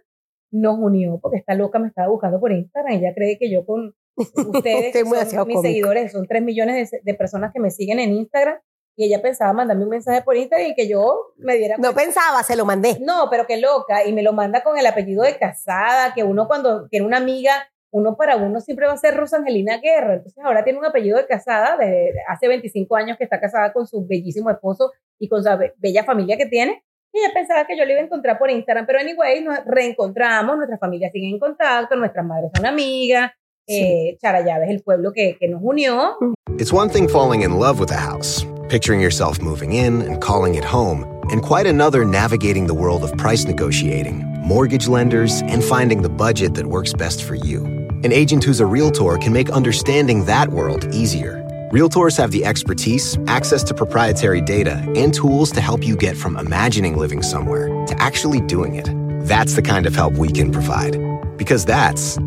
nos 0.51 0.77
unió, 0.79 1.19
porque 1.21 1.37
esta 1.37 1.53
loca 1.55 1.79
me 1.79 1.87
estaba 1.87 2.07
buscando 2.07 2.39
por 2.39 2.51
Instagram. 2.51 2.93
Ella 2.93 3.13
cree 3.13 3.37
que 3.37 3.51
yo 3.51 3.65
con 3.65 3.93
ustedes, 4.17 4.93
que 4.93 5.01
son 5.01 5.09
mis 5.11 5.33
cómico. 5.33 5.61
seguidores, 5.61 6.11
son 6.11 6.25
3 6.27 6.41
millones 6.43 6.91
de, 6.91 6.99
de 7.03 7.13
personas 7.15 7.51
que 7.53 7.59
me 7.59 7.71
siguen 7.71 7.99
en 7.99 8.13
Instagram, 8.13 8.57
y 8.97 9.03
ella 9.07 9.21
pensaba 9.21 9.51
mandarme 9.51 9.83
un 9.83 9.89
mensaje 9.89 10.21
por 10.21 10.37
Instagram 10.37 10.69
y 10.69 10.73
que 10.75 10.87
yo 10.87 11.33
me 11.35 11.57
diera 11.57 11.75
No 11.77 11.93
pensaba, 11.93 12.41
se 12.43 12.55
lo 12.55 12.63
mandé. 12.63 12.97
no, 13.01 13.27
pero 13.29 13.45
qué 13.45 13.57
loca. 13.57 14.05
Y 14.07 14.13
me 14.13 14.23
lo 14.23 14.31
manda 14.31 14.63
con 14.63 14.77
el 14.77 14.85
apellido 14.87 15.23
de 15.23 15.37
casada, 15.37 16.13
que 16.13 16.23
uno 16.23 16.47
cuando 16.47 16.87
tiene 16.87 17.05
una 17.05 17.17
amiga, 17.17 17.51
uno 17.97 18.17
para 18.17 18.35
uno 18.35 18.59
siempre 18.59 18.87
va 18.87 18.93
a 18.93 18.97
ser 18.97 19.15
Rosa 19.15 19.37
Angelina 19.37 19.77
Guerra. 19.79 20.15
Entonces 20.15 20.43
ahora 20.43 20.63
tiene 20.65 20.79
un 20.79 20.85
apellido 20.85 21.17
de 21.17 21.25
casada, 21.27 21.77
de, 21.77 22.11
hace 22.27 22.47
25 22.49 22.93
años 22.95 23.17
que 23.17 23.23
está 23.23 23.39
casada 23.39 23.71
con 23.71 23.87
su 23.87 24.05
bellísimo 24.05 24.49
esposo 24.49 24.91
y 25.17 25.29
con 25.29 25.41
su 25.43 25.57
be- 25.57 25.73
bella 25.77 26.03
familia 26.03 26.35
que 26.35 26.45
tiene. 26.47 26.83
Y 27.13 27.19
ella 27.19 27.29
pensaba 27.33 27.65
que 27.65 27.77
yo 27.77 27.85
le 27.85 27.93
iba 27.93 28.01
a 28.01 28.03
encontrar 28.05 28.37
por 28.37 28.49
Instagram, 28.51 28.85
pero 28.85 28.99
anyway, 28.99 29.41
nos 29.41 29.59
reencontramos, 29.65 30.57
nuestras 30.57 30.79
familias 30.79 31.11
siguen 31.13 31.35
en 31.35 31.39
contacto, 31.39 31.95
nuestras 31.95 32.25
madres 32.25 32.51
son 32.55 32.65
amigas, 32.65 33.31
Eh, 33.67 34.17
Charallave 34.21 34.65
es 34.65 34.69
el 34.71 34.83
pueblo 34.83 35.11
que, 35.11 35.37
que 35.39 35.47
nos 35.47 35.59
unió. 35.63 36.17
It's 36.59 36.71
one 36.71 36.87
thing 36.89 37.07
falling 37.07 37.41
in 37.41 37.57
love 37.57 37.79
with 37.79 37.89
a 37.91 37.97
house, 37.97 38.45
picturing 38.69 38.99
yourself 39.01 39.41
moving 39.41 39.71
in 39.71 40.01
and 40.03 40.19
calling 40.21 40.53
it 40.55 40.63
home, 40.63 41.03
and 41.31 41.41
quite 41.41 41.65
another 41.67 42.05
navigating 42.05 42.67
the 42.67 42.75
world 42.75 43.03
of 43.03 43.11
price 43.17 43.47
negotiating, 43.47 44.23
mortgage 44.45 44.87
lenders, 44.87 45.41
and 45.47 45.63
finding 45.63 46.03
the 46.03 46.09
budget 46.09 46.53
that 46.53 46.67
works 46.67 46.93
best 46.93 47.23
for 47.23 47.33
you. 47.33 47.84
An 48.05 48.13
agent 48.13 48.43
who's 48.43 48.59
a 48.59 48.65
realtor 48.67 49.17
can 49.17 49.33
make 49.33 49.49
understanding 49.49 50.25
that 50.25 50.47
world 50.49 50.85
easier. 50.93 51.41
Realtors 51.73 52.15
have 52.17 52.29
the 52.29 52.45
expertise, 52.45 53.17
access 53.25 53.63
to 53.63 53.73
proprietary 53.73 54.41
data, 54.41 54.75
and 54.95 55.11
tools 55.11 55.51
to 55.53 55.59
help 55.59 55.83
you 55.83 55.95
get 55.97 56.15
from 56.15 56.37
imagining 56.37 56.95
living 56.97 57.23
somewhere 57.23 57.67
to 57.87 57.95
actually 57.99 58.41
doing 58.41 58.75
it. 58.75 58.87
That's 59.27 59.55
the 59.55 59.63
kind 59.63 59.87
of 59.87 59.95
help 59.95 60.13
we 60.19 60.31
can 60.31 60.51
provide. 60.51 60.99
Because 61.35 61.65
that's 61.65 62.17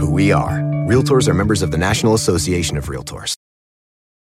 who 0.00 0.10
we 0.10 0.32
are. 0.32 0.58
Realtors 0.88 1.28
are 1.28 1.34
members 1.34 1.62
of 1.62 1.70
the 1.70 1.78
National 1.78 2.14
Association 2.14 2.76
of 2.76 2.86
Realtors. 2.88 3.36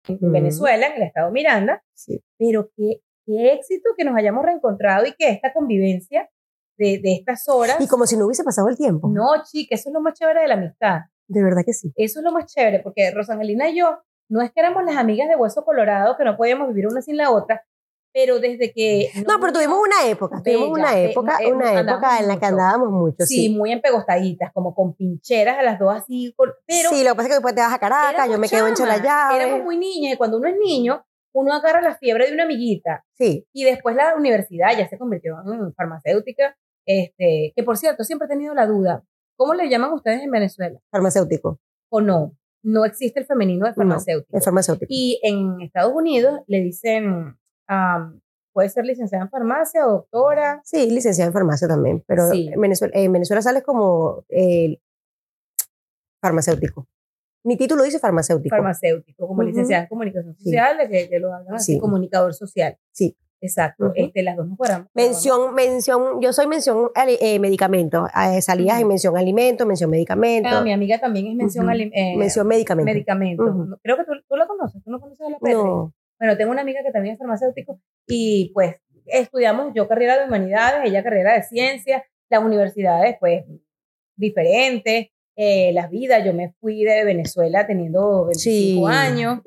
en 0.10 0.32
Venezuela, 0.32 0.88
en 0.88 0.94
el 1.04 1.08
estado 1.08 1.30
Miranda, 1.32 1.84
Sí. 1.94 2.18
pero 2.40 2.72
qué, 2.76 3.02
qué 3.28 3.54
éxito 3.54 3.90
que 3.96 4.04
nos 4.06 4.16
hayamos 4.16 4.44
reencontrado 4.44 5.06
y 5.06 5.14
que 5.20 5.30
esta 5.30 5.54
convivencia 5.54 6.28
de, 6.78 7.00
de 7.02 7.16
estas 7.16 7.48
horas, 7.50 7.78
Y 7.80 7.88
como 7.88 8.06
si 8.06 8.16
no 8.18 8.26
hubiese 8.26 8.44
pasado 8.44 8.70
el 8.70 8.78
tiempo. 8.78 9.08
no, 9.10 9.44
chica, 9.44 9.76
eso 9.76 9.90
es 9.90 9.94
lo 9.94 10.02
más 10.02 10.14
chévere 10.14 10.42
de 10.42 10.48
la 10.48 10.54
amistad, 10.56 11.00
De 11.28 11.44
verdad 11.44 11.64
que 11.66 11.74
sí. 11.74 11.92
eso 11.96 12.20
es 12.20 12.24
lo 12.24 12.32
más 12.32 12.46
chévere, 12.46 12.80
porque 12.80 13.12
Rosangelina 13.12 13.70
y 13.70 13.78
yo 13.80 13.98
no 14.30 14.42
es 14.42 14.52
que 14.52 14.60
éramos 14.60 14.84
las 14.84 14.98
amigas 14.98 15.28
de 15.30 15.36
Hueso 15.36 15.64
Colorado, 15.64 16.18
que 16.18 16.24
no 16.26 16.36
podíamos 16.38 16.68
vivir 16.70 16.88
una 16.88 17.02
sin 17.02 17.16
la 17.18 17.32
otra, 17.32 17.64
pero 18.14 18.40
desde 18.40 18.72
que... 18.74 19.10
No, 19.28 19.40
pero 19.40 19.54
tuvimos 19.54 19.80
una 19.80 20.10
época, 20.10 20.42
tuvimos 20.44 20.72
Bella, 20.74 20.86
una 20.88 20.92
be- 20.96 21.12
época, 21.12 21.38
eh, 21.40 21.52
una 21.54 21.80
época 21.80 22.20
en 22.20 22.28
la 22.28 22.40
que 22.40 22.46
andábamos 22.48 22.90
mucho, 22.92 23.26
Sí, 23.26 23.36
sí. 23.48 23.50
muy 23.50 23.72
empegostaditas, 23.72 24.52
como 24.54 24.74
con 24.74 24.96
pincheras 24.96 25.58
a 25.60 25.62
las 25.64 25.78
dos 25.80 25.94
así, 25.96 26.34
con- 26.36 26.50
pero... 26.66 26.90
sí, 26.90 27.04
lo 27.04 27.12
que 27.12 27.16
pasa 27.16 27.22
es 27.24 27.28
que 27.30 27.34
después 27.36 27.56
te 27.56 27.62
vas 27.62 27.74
a 27.74 27.80
Caracas, 27.80 28.28
yo 28.30 28.38
me 28.40 28.50
quedo 28.50 28.68
en. 28.68 28.74
Éramos 29.36 29.64
muy 29.64 29.78
niñas 29.78 30.14
y 30.14 30.18
cuando 30.18 30.38
uno 30.38 30.48
es 30.50 30.56
niño, 30.58 31.06
uno 31.34 31.54
agarra 31.54 31.82
la 31.82 31.96
fiebre 31.96 32.26
de 32.28 32.34
una 32.34 32.44
amiguita 32.44 33.04
Sí, 33.14 33.46
y 33.54 33.64
después 33.66 33.96
la 33.96 34.16
universidad 34.16 34.70
ya 34.78 34.88
se 34.90 34.98
convirtió 34.98 35.36
en 35.46 35.74
farmacéutica, 35.76 36.58
este, 36.88 37.54
que 37.56 37.64
por 37.64 37.78
cierto, 37.78 38.04
siempre 38.04 38.26
he 38.26 38.30
tenido 38.30 38.54
la 38.56 38.66
duda, 38.66 39.04
¿cómo 39.36 39.54
le 39.54 39.70
llaman 39.70 39.94
ustedes 39.94 40.24
en 40.24 40.32
Venezuela? 40.32 40.80
farmacéutico, 40.90 41.60
¿O 41.90 42.02
no? 42.02 42.36
No 42.64 42.84
existe 42.86 43.20
el 43.20 43.26
femenino 43.28 43.66
de 43.66 43.72
No, 43.72 43.76
farmacéutico. 43.76 44.40
farmacéutico. 44.42 44.88
Y 44.90 45.20
en 45.24 45.62
Estados 45.62 45.94
Unidos 45.94 46.42
le 46.48 46.62
dicen, 46.62 47.38
puede 48.52 48.70
ser 48.70 48.86
licenciada 48.86 49.24
en 49.26 49.30
farmacia 49.30 49.86
o 49.88 49.92
doctora. 49.92 50.62
Sí, 50.66 50.90
licenciada 50.90 51.28
en 51.28 51.34
farmacia 51.34 51.68
también, 51.68 52.04
pero 52.08 52.28
Sí. 52.32 52.50
en, 52.52 52.60
Venezuela, 52.60 52.92
en 52.96 53.12
Venezuela 53.14 53.42
sales 53.42 53.64
como 53.64 54.26
eh, 54.30 54.80
farmacéutico. 56.22 56.88
Mi 57.44 57.56
título 57.56 57.84
dice 57.84 58.00
farmacéutico. 58.00 58.54
farmacéutico, 58.56 59.28
como 59.28 59.44
licenciada 59.44 59.84
en 59.84 59.90
comunicación 59.90 60.36
Sí. 60.36 60.44
social, 60.46 60.78
de 60.80 60.90
que, 60.90 61.10
que 61.10 61.20
lo 61.20 61.34
hablan 61.34 61.56
así, 61.56 61.74
Sí. 61.74 61.80
comunicador 61.80 62.34
social. 62.34 62.78
Sí. 62.92 63.16
Exacto. 63.40 63.92
Este, 63.96 64.24
las 64.24 64.36
dos 64.36 64.48
nos 64.48 64.58
fueron. 64.58 64.88
Mención, 64.94 65.54
mención, 65.54 66.22
yo 66.22 66.34
soy 66.34 66.48
mención 66.48 66.90
eh, 66.96 67.40
medicamento, 67.40 68.08
eh, 68.08 68.42
salidas 68.42 68.78
en 68.78 68.84
Ujú. 68.84 68.90
mención 68.90 69.18
alimento, 69.18 69.66
mención 69.66 69.90
medicamento, 69.90 70.50
Ah, 70.52 70.62
mi 70.62 70.74
amiga 70.74 71.00
también 71.00 71.28
es 71.28 71.36
mención 71.36 71.70
eh, 71.72 72.16
mención 72.18 72.48
medicamento. 72.48 72.92
medicamento. 72.92 73.44
Ujú. 73.44 73.78
Creo 73.84 73.98
que 73.98 74.04
tú, 74.06 74.12
tú 74.28 74.36
la 74.36 74.48
conoces, 74.48 74.84
tú 74.84 74.90
no 74.90 75.00
conoces 75.00 75.22
a 75.28 75.30
la 75.30 75.38
Petri. 75.40 75.54
No, 75.54 75.94
Bueno, 76.20 76.38
tengo 76.38 76.52
una 76.52 76.62
amiga 76.62 76.82
que 76.84 76.92
también 76.92 77.14
es 77.14 77.20
farmacéutico 77.20 77.80
y 78.08 78.52
pues 78.54 78.76
estudiamos 79.06 79.72
yo 79.76 79.88
carrera 79.88 80.18
de 80.18 80.26
humanidades, 80.26 80.90
ella 80.90 81.04
carrera 81.04 81.34
de 81.34 81.44
ciencias, 81.44 82.02
las 82.30 82.44
universidades 82.44 83.18
pues 83.20 83.44
diferentes, 84.16 85.08
eh, 85.36 85.72
las 85.74 85.90
vidas, 85.92 86.26
yo 86.26 86.34
me 86.34 86.54
fui 86.60 86.84
de 86.84 87.04
Venezuela 87.06 87.68
teniendo 87.68 88.26
25 88.26 88.88
sí. 88.90 88.94
años, 88.94 89.40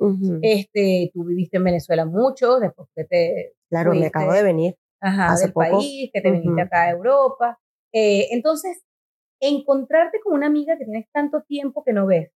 este, 0.42 1.10
tú 1.12 1.24
viviste 1.24 1.56
en 1.56 1.64
Venezuela 1.64 2.04
mucho, 2.04 2.60
después 2.60 2.88
que 2.94 3.04
te, 3.04 3.52
claro, 3.70 3.90
me 3.92 3.98
fuiste. 4.00 4.18
acabo 4.18 4.32
de 4.32 4.42
venir. 4.42 4.76
ajá, 5.00 5.32
hace 5.32 5.44
del 5.46 5.52
poco. 5.54 5.70
país, 5.70 6.10
que 6.12 6.20
te 6.20 6.30
viniste 6.30 6.50
Ujú. 6.52 6.60
acá 6.60 6.82
a 6.82 6.90
Europa. 6.90 7.58
Eh, 7.92 8.28
entonces, 8.32 8.82
encontrarte 9.40 10.20
con 10.22 10.34
una 10.34 10.46
amiga 10.48 10.76
que 10.76 10.84
tienes 10.84 11.06
tanto 11.12 11.42
tiempo 11.42 11.82
que 11.84 11.92
no 11.94 12.04
ves, 12.06 12.30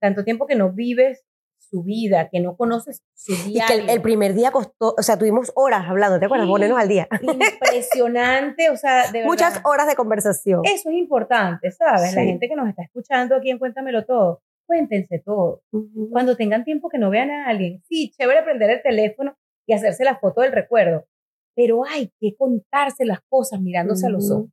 tanto 0.00 0.22
tiempo 0.24 0.46
que 0.46 0.54
no 0.56 0.70
vives 0.72 1.24
su 1.58 1.82
vida, 1.84 2.28
que 2.30 2.40
no 2.40 2.56
conoces 2.56 3.02
su 3.14 3.32
diario. 3.48 3.66
que 3.66 3.82
el, 3.84 3.90
el 3.90 4.02
primer 4.02 4.34
día 4.34 4.50
costó, 4.50 4.94
o 4.98 5.02
sea, 5.02 5.16
tuvimos 5.18 5.52
horas 5.54 5.84
hablando, 5.88 6.18
¿te 6.18 6.26
acuerdas? 6.26 6.48
Ponernos 6.48 6.78
al 6.78 6.88
día. 6.88 7.06
Impresionante, 7.22 8.70
o 8.70 8.76
sea, 8.76 9.06
de 9.06 9.20
verdad. 9.20 9.26
Muchas 9.26 9.60
horas 9.64 9.86
de 9.86 9.94
conversación. 9.94 10.62
Eso 10.64 10.90
es 10.90 10.96
importante, 10.96 11.70
¿sabes? 11.70 12.14
La 12.14 12.22
Sí. 12.22 12.26
gente 12.26 12.48
que 12.48 12.56
nos 12.56 12.68
está 12.68 12.82
escuchando 12.82 13.36
aquí 13.36 13.50
en 13.50 13.58
Cuéntamelo 13.58 14.04
Todo, 14.04 14.42
cuéntense 14.66 15.20
todo. 15.24 15.62
Ujú. 15.72 16.10
Cuando 16.10 16.36
tengan 16.36 16.64
tiempo 16.64 16.88
que 16.88 16.98
no 16.98 17.10
vean 17.10 17.30
a 17.30 17.46
alguien, 17.48 17.82
sí, 17.88 18.10
chévere 18.16 18.42
prender 18.42 18.70
el 18.70 18.82
teléfono 18.82 19.36
y 19.70 19.72
hacerse 19.72 20.02
la 20.04 20.18
foto 20.18 20.40
del 20.40 20.50
recuerdo, 20.50 21.06
pero 21.54 21.84
hay 21.84 22.12
que 22.20 22.34
contarse 22.36 23.04
las 23.04 23.20
cosas 23.28 23.60
mirándose 23.60 24.04
a 24.08 24.10
los 24.10 24.28
ojos. 24.32 24.48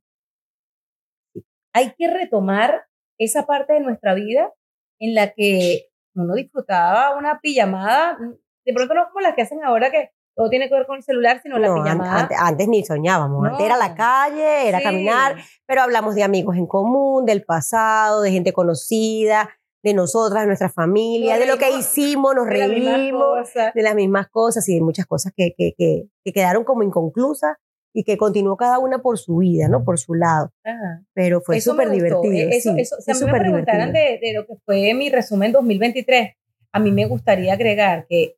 Hay 1.74 1.92
que 1.98 2.08
retomar 2.08 2.84
esa 3.18 3.44
parte 3.46 3.72
de 3.72 3.80
nuestra 3.80 4.14
vida 4.14 4.52
en 5.00 5.14
la 5.16 5.32
que 5.32 5.88
uno 6.14 6.34
disfrutaba 6.34 7.16
una 7.16 7.40
pijamada, 7.40 8.16
de 8.64 8.72
pronto 8.72 8.94
no 8.94 9.08
como 9.08 9.20
las 9.20 9.34
que 9.34 9.42
hacen 9.42 9.64
ahora 9.64 9.90
que 9.90 10.10
todo 10.36 10.50
tiene 10.50 10.68
que 10.68 10.74
ver 10.76 10.86
con 10.86 10.98
el 10.98 11.02
celular, 11.02 11.40
sino 11.42 11.58
la 11.58 11.66
No, 11.66 11.82
pijamada. 11.82 12.20
antes, 12.20 12.38
antes 12.40 12.68
ni 12.68 12.84
soñábamos. 12.84 13.44
Antes 13.44 13.66
era 13.66 13.76
la 13.76 13.88
No. 13.88 13.94
calle, 13.96 14.68
era 14.68 14.78
Sí. 14.78 14.84
caminar, 14.84 15.36
pero 15.66 15.82
hablamos 15.82 16.14
de 16.14 16.22
amigos 16.22 16.56
en 16.56 16.66
común, 16.68 17.24
del 17.26 17.44
pasado, 17.44 18.22
de 18.22 18.30
gente 18.30 18.52
conocida, 18.52 19.50
de 19.88 19.94
nosotras, 19.94 20.42
de 20.42 20.46
nuestra 20.46 20.68
familia, 20.68 21.32
Nos 21.36 21.40
de 21.40 21.52
lo 21.52 21.58
que 21.58 21.70
hicimos, 21.78 22.34
nos 22.34 22.46
reímos, 22.48 23.48
de 23.74 23.82
las 23.82 23.94
mismas 23.94 24.28
cosas 24.28 24.68
y 24.68 24.74
de 24.74 24.80
muchas 24.80 25.06
cosas 25.06 25.32
que, 25.36 25.54
que, 25.56 25.74
que, 25.76 26.04
que 26.24 26.32
quedaron 26.32 26.64
como 26.64 26.82
inconclusas 26.82 27.56
y 27.92 28.04
que 28.04 28.16
continuó 28.16 28.56
cada 28.56 28.78
una 28.78 28.98
por 28.98 29.18
su 29.18 29.38
vida, 29.38 29.68
¿no? 29.68 29.84
Por 29.84 29.98
su 29.98 30.14
lado. 30.14 30.52
Ajá. 30.64 31.02
Pero 31.14 31.40
fue 31.40 31.60
súper 31.60 31.90
divertido. 31.90 32.48
Eso, 32.50 32.74
sí, 32.74 32.80
eso, 32.80 32.96
fue 33.04 33.14
me 33.14 33.20
súper 33.20 33.40
preguntaran 33.40 33.92
de, 33.92 34.18
de 34.22 34.32
lo 34.34 34.46
que 34.46 34.54
fue 34.64 34.94
mi 34.94 35.10
resumen 35.10 35.52
2023, 35.52 36.34
a 36.72 36.78
mí 36.78 36.92
me 36.92 37.06
gustaría 37.06 37.54
agregar 37.54 38.06
que 38.08 38.36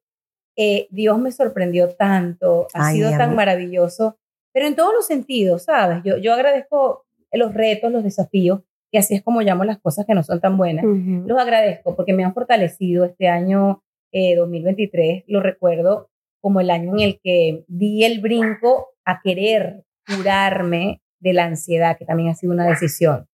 eh, 0.56 0.88
Dios 0.90 1.18
me 1.18 1.32
sorprendió 1.32 1.90
tanto, 1.90 2.68
ha 2.74 2.88
Ay, 2.88 2.96
sido 2.96 3.10
tan 3.10 3.34
maravilloso, 3.34 4.18
pero 4.52 4.66
en 4.66 4.76
todos 4.76 4.92
los 4.92 5.06
sentidos, 5.06 5.64
¿sabes? 5.64 6.02
Yo, 6.04 6.16
yo 6.18 6.32
agradezco 6.32 7.06
los 7.32 7.54
retos, 7.54 7.92
los 7.92 8.04
desafíos, 8.04 8.60
y 8.90 8.98
así 8.98 9.14
es 9.14 9.22
como 9.22 9.40
llamo 9.42 9.64
las 9.64 9.78
cosas 9.78 10.06
que 10.06 10.14
no 10.14 10.22
son 10.22 10.40
tan 10.40 10.56
buenas. 10.56 10.84
Ujú. 10.84 11.24
Los 11.26 11.38
agradezco 11.38 11.94
porque 11.94 12.12
me 12.12 12.24
han 12.24 12.34
fortalecido 12.34 13.04
este 13.04 13.28
año 13.28 13.82
eh, 14.12 14.34
2023. 14.36 15.24
Lo 15.28 15.40
recuerdo 15.40 16.10
como 16.40 16.60
el 16.60 16.70
año 16.70 16.92
en 16.94 17.00
el 17.00 17.20
que 17.22 17.64
di 17.68 18.04
el 18.04 18.20
brinco 18.20 18.88
a 19.04 19.20
querer 19.22 19.84
curarme 20.06 21.02
de 21.20 21.32
la 21.34 21.44
ansiedad, 21.44 21.96
que 21.98 22.06
también 22.06 22.30
ha 22.30 22.34
sido 22.34 22.52
una 22.52 22.66
decisión. 22.66 23.26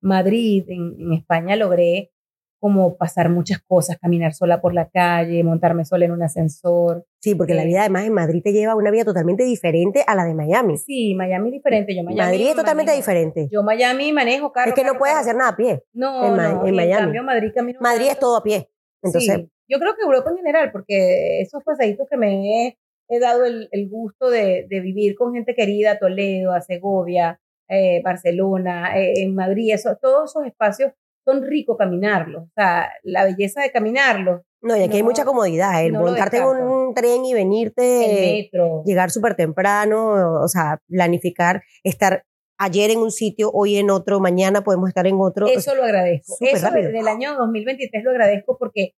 Madrid, 0.00 0.64
en, 0.68 0.96
en 0.98 1.12
España, 1.12 1.54
logré 1.56 2.10
como 2.58 2.96
pasar 2.96 3.28
muchas 3.30 3.60
cosas, 3.66 3.98
caminar 3.98 4.32
sola 4.34 4.60
por 4.60 4.72
la 4.74 4.88
calle, 4.88 5.44
montarme 5.44 5.84
sola 5.84 6.06
en 6.06 6.12
un 6.12 6.22
ascensor. 6.22 7.04
Sí, 7.20 7.34
porque 7.34 7.54
la 7.54 7.62
Eh, 7.62 7.66
vida 7.66 7.80
además 7.80 8.06
en 8.06 8.12
Madrid 8.14 8.40
te 8.42 8.52
lleva 8.52 8.72
a 8.72 8.76
una 8.76 8.90
vida 8.90 9.04
totalmente 9.04 9.44
diferente 9.44 10.02
a 10.06 10.14
la 10.14 10.24
de 10.24 10.34
Miami. 10.34 10.78
Sí, 10.78 11.14
Miami 11.14 11.48
es 11.48 11.52
diferente. 11.54 11.94
Yo 11.94 12.02
Miami 12.02 12.20
Madrid 12.20 12.48
es 12.48 12.56
totalmente 12.56 12.92
manejo- 12.92 12.96
diferente. 12.96 13.48
Yo 13.52 13.62
Miami 13.62 14.12
manejo 14.12 14.52
carro. 14.52 14.68
es 14.70 14.74
que 14.74 14.84
no 14.84 14.94
puedes 14.98 15.14
carro. 15.14 15.22
hacer 15.22 15.36
nada 15.36 15.50
a 15.50 15.56
pie. 15.56 15.82
No, 15.92 16.26
en 16.28 16.36
no, 16.36 16.66
en 16.66 16.74
Miami. 16.74 17.02
cambio 17.04 17.22
Madrid 17.22 17.50
camino 17.54 17.78
Madrid 17.82 18.06
es 18.10 18.18
todo 18.18 18.36
a 18.36 18.42
pie. 18.42 18.70
Entonces, 19.02 19.34
Sí, 19.36 19.50
yo 19.68 19.78
creo 19.78 19.94
que 19.94 20.02
Europa 20.04 20.30
en 20.30 20.36
general, 20.38 20.72
porque 20.72 21.40
esos 21.42 21.62
pasaditos 21.62 22.06
que 22.10 22.16
me 22.16 22.66
he, 22.66 22.78
he 23.08 23.20
dado 23.20 23.44
el, 23.44 23.68
el 23.70 23.88
gusto 23.88 24.30
de, 24.30 24.66
de 24.68 24.80
vivir 24.80 25.14
con 25.14 25.34
gente 25.34 25.54
querida, 25.54 25.92
a 25.92 25.98
Toledo, 25.98 26.52
a 26.52 26.60
Segovia, 26.60 27.38
eh, 27.68 28.00
Barcelona, 28.02 28.96
eh, 28.98 29.22
en 29.22 29.34
Madrid, 29.34 29.74
eso, 29.74 29.96
todos 30.00 30.30
esos 30.30 30.46
espacios 30.46 30.92
son 31.26 31.42
ricos 31.42 31.76
caminarlos. 31.76 32.44
O 32.44 32.52
sea, 32.54 32.90
la 33.02 33.24
belleza 33.24 33.60
de 33.60 33.72
caminarlos, 33.72 34.42
no, 34.62 34.76
y 34.76 34.82
aquí 34.82 34.96
hay 34.96 35.02
mucha 35.02 35.24
comodidad. 35.24 35.84
El 35.84 35.92
no 35.92 36.00
montarte 36.00 36.38
en 36.38 36.44
un 36.44 36.92
tren 36.92 37.24
y 37.24 37.30
el 37.30 37.36
venirte, 37.36 38.48
metro. 38.50 38.82
llegar 38.84 39.10
súper 39.12 39.36
temprano, 39.36 40.40
o 40.42 40.48
sea, 40.48 40.80
planificar, 40.88 41.62
estar 41.84 42.24
ayer 42.58 42.90
en 42.90 42.98
un 42.98 43.12
sitio, 43.12 43.50
hoy 43.52 43.76
en 43.76 43.90
otro, 43.90 44.18
mañana 44.18 44.64
podemos 44.64 44.88
estar 44.88 45.06
en 45.06 45.20
otro. 45.20 45.46
Eso 45.46 45.74
lo 45.74 45.84
agradezco. 45.84 46.36
Eso 46.40 46.66
rápido. 46.66 46.90
del 46.90 47.06
año 47.06 47.36
2023 47.36 48.02
lo 48.02 48.10
agradezco 48.10 48.56
porque, 48.58 48.94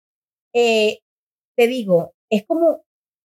eh, 0.53 0.99
te 1.57 1.67
digo, 1.67 2.13
es 2.29 2.45
como 2.45 2.83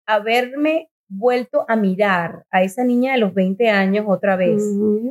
haberme 0.07 0.89
vuelto 1.09 1.65
a 1.67 1.75
mirar 1.75 2.45
a 2.49 2.63
esa 2.63 2.83
niña 2.83 3.13
de 3.13 3.19
los 3.19 3.33
20 3.33 3.69
años 3.69 4.05
otra 4.07 4.37
vez. 4.37 4.63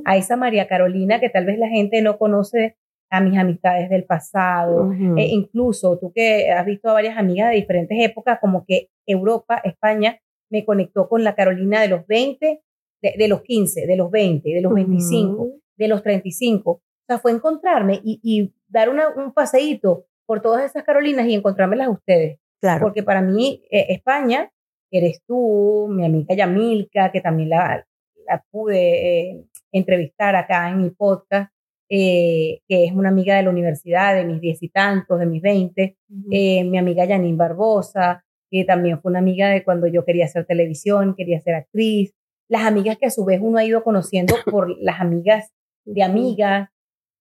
A 0.07 0.17
esa 0.17 0.37
María 0.37 0.67
Carolina 0.67 1.21
que 1.21 1.29
tal 1.29 1.45
vez 1.45 1.59
la 1.59 1.69
gente 1.69 2.01
no 2.01 2.19
conoce 2.19 2.77
a 3.11 3.21
mis 3.21 3.37
amistades 3.39 3.91
del 3.91 4.05
pasado. 4.05 4.85
ujú. 4.87 5.17
E 5.19 5.27
incluso 5.27 5.99
tú 5.99 6.13
que 6.13 6.51
has 6.51 6.65
visto 6.65 6.89
a 6.89 6.93
varias 6.95 7.19
amigas 7.19 7.51
de 7.51 7.57
diferentes 7.57 7.99
épocas, 8.01 8.39
como 8.41 8.65
que 8.65 8.89
Europa, 9.07 9.61
España, 9.65 10.19
me 10.51 10.65
conectó 10.65 11.09
con 11.09 11.23
la 11.25 11.35
Carolina 11.35 11.81
de 11.81 11.89
los 11.89 12.07
20, 12.07 12.63
de, 13.03 13.15
de 13.17 13.29
los 13.29 13.43
15, 13.43 13.87
de 13.87 13.97
los 13.97 14.11
20, 14.11 14.49
de 14.49 14.61
los 14.61 14.73
25, 14.75 15.43
Ujú. 15.43 15.61
de 15.77 15.89
los 15.89 16.03
35. 16.03 16.71
O 16.71 16.81
sea, 17.07 17.19
fue 17.19 17.33
encontrarme 17.33 18.01
y, 18.05 18.21
y 18.23 18.53
dar 18.69 18.89
una, 18.89 19.09
un 19.09 19.33
paseíto 19.33 20.07
por 20.27 20.41
todas 20.41 20.65
esas 20.65 20.85
Carolinas 20.85 21.27
y 21.27 21.35
encontrármelas 21.35 21.89
a 21.89 21.91
ustedes. 21.91 22.39
Claro. 22.61 22.81
Porque 22.83 23.03
para 23.03 23.21
mí, 23.23 23.63
eh, 23.71 23.87
España, 23.89 24.51
eres 24.93 25.23
tú, 25.27 25.89
mi 25.91 26.05
amiga 26.05 26.35
Yamilka, 26.35 27.11
que 27.11 27.21
también 27.21 27.49
la, 27.49 27.85
la 28.29 28.45
pude 28.51 29.31
eh, 29.31 29.45
entrevistar 29.73 30.37
acá 30.37 30.69
en 30.71 30.83
mi 30.83 30.91
podcast, 30.91 31.53
eh, 31.93 32.61
que 32.69 32.85
es 32.85 32.93
una 32.93 33.09
amiga 33.09 33.37
de 33.37 33.43
la 33.43 33.51
universidad, 33.51 34.15
de 34.15 34.25
mis 34.25 34.41
diez 34.41 34.63
y 34.63 34.69
tantos, 34.69 35.19
de 35.19 35.27
mis 35.27 35.43
veinte, 35.43 35.99
eh, 36.31 36.63
mi 36.63 36.79
amiga 36.79 37.05
Janine 37.05 37.37
Barbosa, 37.37 38.25
que 38.49 38.65
también 38.65 39.01
fue 39.01 39.11
una 39.11 39.19
amiga 39.19 39.49
de 39.49 39.65
cuando 39.65 39.89
yo 39.89 40.05
quería 40.05 40.27
hacer 40.27 40.47
televisión, 40.47 41.17
quería 41.17 41.41
ser 41.41 41.57
actriz, 41.57 42.15
las 42.49 42.63
amigas 42.63 42.97
que 42.97 43.07
a 43.07 43.11
su 43.11 43.25
vez 43.25 43.41
uno 43.43 43.59
ha 43.59 43.65
ido 43.65 43.83
conociendo 43.83 44.35
por 44.51 44.77
las 44.81 45.01
amigas 45.01 45.51
de 45.85 46.05
amigas, 46.05 46.69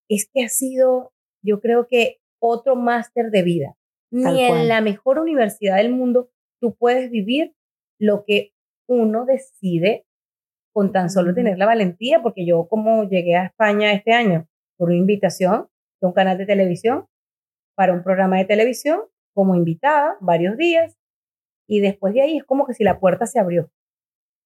es 0.08 0.30
que 0.32 0.44
ha 0.44 0.50
sido, 0.50 1.14
yo 1.42 1.60
creo 1.62 1.88
que 1.88 2.18
otro 2.40 2.76
máster 2.76 3.32
de 3.32 3.42
vida. 3.42 3.76
Tal 4.12 4.36
Ni 4.36 4.48
cual. 4.48 4.62
en 4.62 4.68
la 4.68 4.82
mejor 4.82 5.18
universidad 5.18 5.78
del 5.78 5.92
mundo 5.92 6.30
tú 6.62 6.76
puedes 6.76 7.10
vivir 7.10 7.56
lo 8.00 8.24
que 8.24 8.54
uno 8.88 9.26
decide 9.26 10.06
con 10.72 10.92
tan 10.92 11.10
solo 11.10 11.34
tener 11.34 11.58
la 11.58 11.66
valentía, 11.66 12.22
porque 12.22 12.46
yo 12.46 12.68
como 12.68 13.10
llegué 13.10 13.36
a 13.36 13.46
España 13.46 13.94
este 13.94 14.14
año 14.14 14.48
por 14.80 14.90
una 14.90 14.98
invitación 14.98 15.68
de 16.02 16.08
un 16.08 16.14
canal 16.14 16.38
de 16.38 16.46
televisión 16.46 17.06
para 17.76 17.94
un 17.94 18.02
programa 18.02 18.38
de 18.38 18.46
televisión 18.46 19.02
como 19.34 19.56
invitada 19.56 20.16
varios 20.22 20.58
días 20.58 20.98
y 21.68 21.82
después 21.82 22.14
de 22.14 22.22
ahí 22.22 22.38
es 22.38 22.46
como 22.46 22.66
que 22.66 22.74
si 22.74 22.84
la 22.84 23.00
puerta 23.00 23.26
se 23.26 23.40
abrió. 23.40 23.70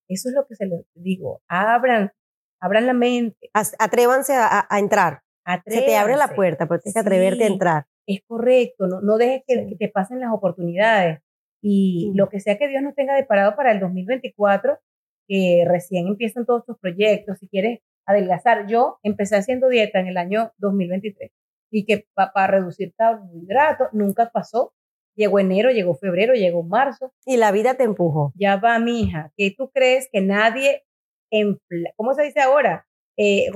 Eso 0.10 0.30
es 0.30 0.36
lo 0.36 0.46
que 0.48 0.56
se 0.56 0.66
les 0.66 0.82
digo, 0.96 1.42
abran, 1.48 2.12
abran 2.60 2.88
la 2.88 2.94
mente, 2.94 3.50
Atrévanse 3.54 4.34
a, 4.36 4.68
entrar. 4.78 5.22
Se 5.68 5.82
te 5.82 5.96
abre 5.96 6.18
la 6.18 6.36
puerta, 6.36 6.68
pero 6.68 6.80
tienes 6.82 6.96
que 6.96 7.00
atreverte 7.00 7.44
a 7.44 7.48
entrar. 7.48 7.86
Es 8.08 8.22
correcto, 8.28 8.88
no, 8.88 9.02
no 9.02 9.18
dejes 9.18 9.44
que, 9.48 9.56
Sí. 9.56 9.70
que 9.70 9.76
te 9.76 9.90
pasen 9.90 10.20
las 10.20 10.34
oportunidades 10.34 11.20
y 11.62 12.12
lo 12.16 12.28
que 12.28 12.40
sea 12.40 12.58
que 12.58 12.68
Dios 12.68 12.82
nos 12.82 12.96
tenga 12.96 13.16
deparado 13.16 13.56
para 13.56 13.72
el 13.72 13.80
2024, 13.80 14.80
que 15.28 15.64
recién 15.68 16.08
empiezan 16.08 16.46
todos 16.46 16.66
tus 16.66 16.78
proyectos, 16.80 17.40
si 17.40 17.48
quieres 17.48 17.80
adelgazar. 18.06 18.68
Yo 18.68 19.00
empecé 19.04 19.36
haciendo 19.36 19.70
dieta 19.70 20.00
en 20.00 20.08
el 20.08 20.18
año 20.18 20.52
2023 20.58 21.32
y 21.72 21.86
que 21.86 22.08
para 22.14 22.48
reducir 22.48 22.94
carbohidratos 22.96 23.90
nunca 23.94 24.30
pasó. 24.32 24.74
Llegó 25.16 25.40
enero, 25.40 25.70
llegó 25.72 25.96
febrero, 25.96 26.34
llegó 26.34 26.64
marzo. 26.64 27.14
Y 27.26 27.38
la 27.38 27.52
vida 27.52 27.76
te 27.76 27.84
empujó. 27.84 28.32
Ya 28.36 28.58
va, 28.58 28.80
mija. 28.80 29.32
¿Qué 29.38 29.54
tú 29.56 29.70
crees 29.72 30.10
que 30.12 30.22
nadie, 30.22 30.84
empla- 31.32 31.94
¿cómo 31.96 32.14
se 32.14 32.24
dice 32.24 32.42
ahora? 32.42 32.88
Eh. 33.16 33.50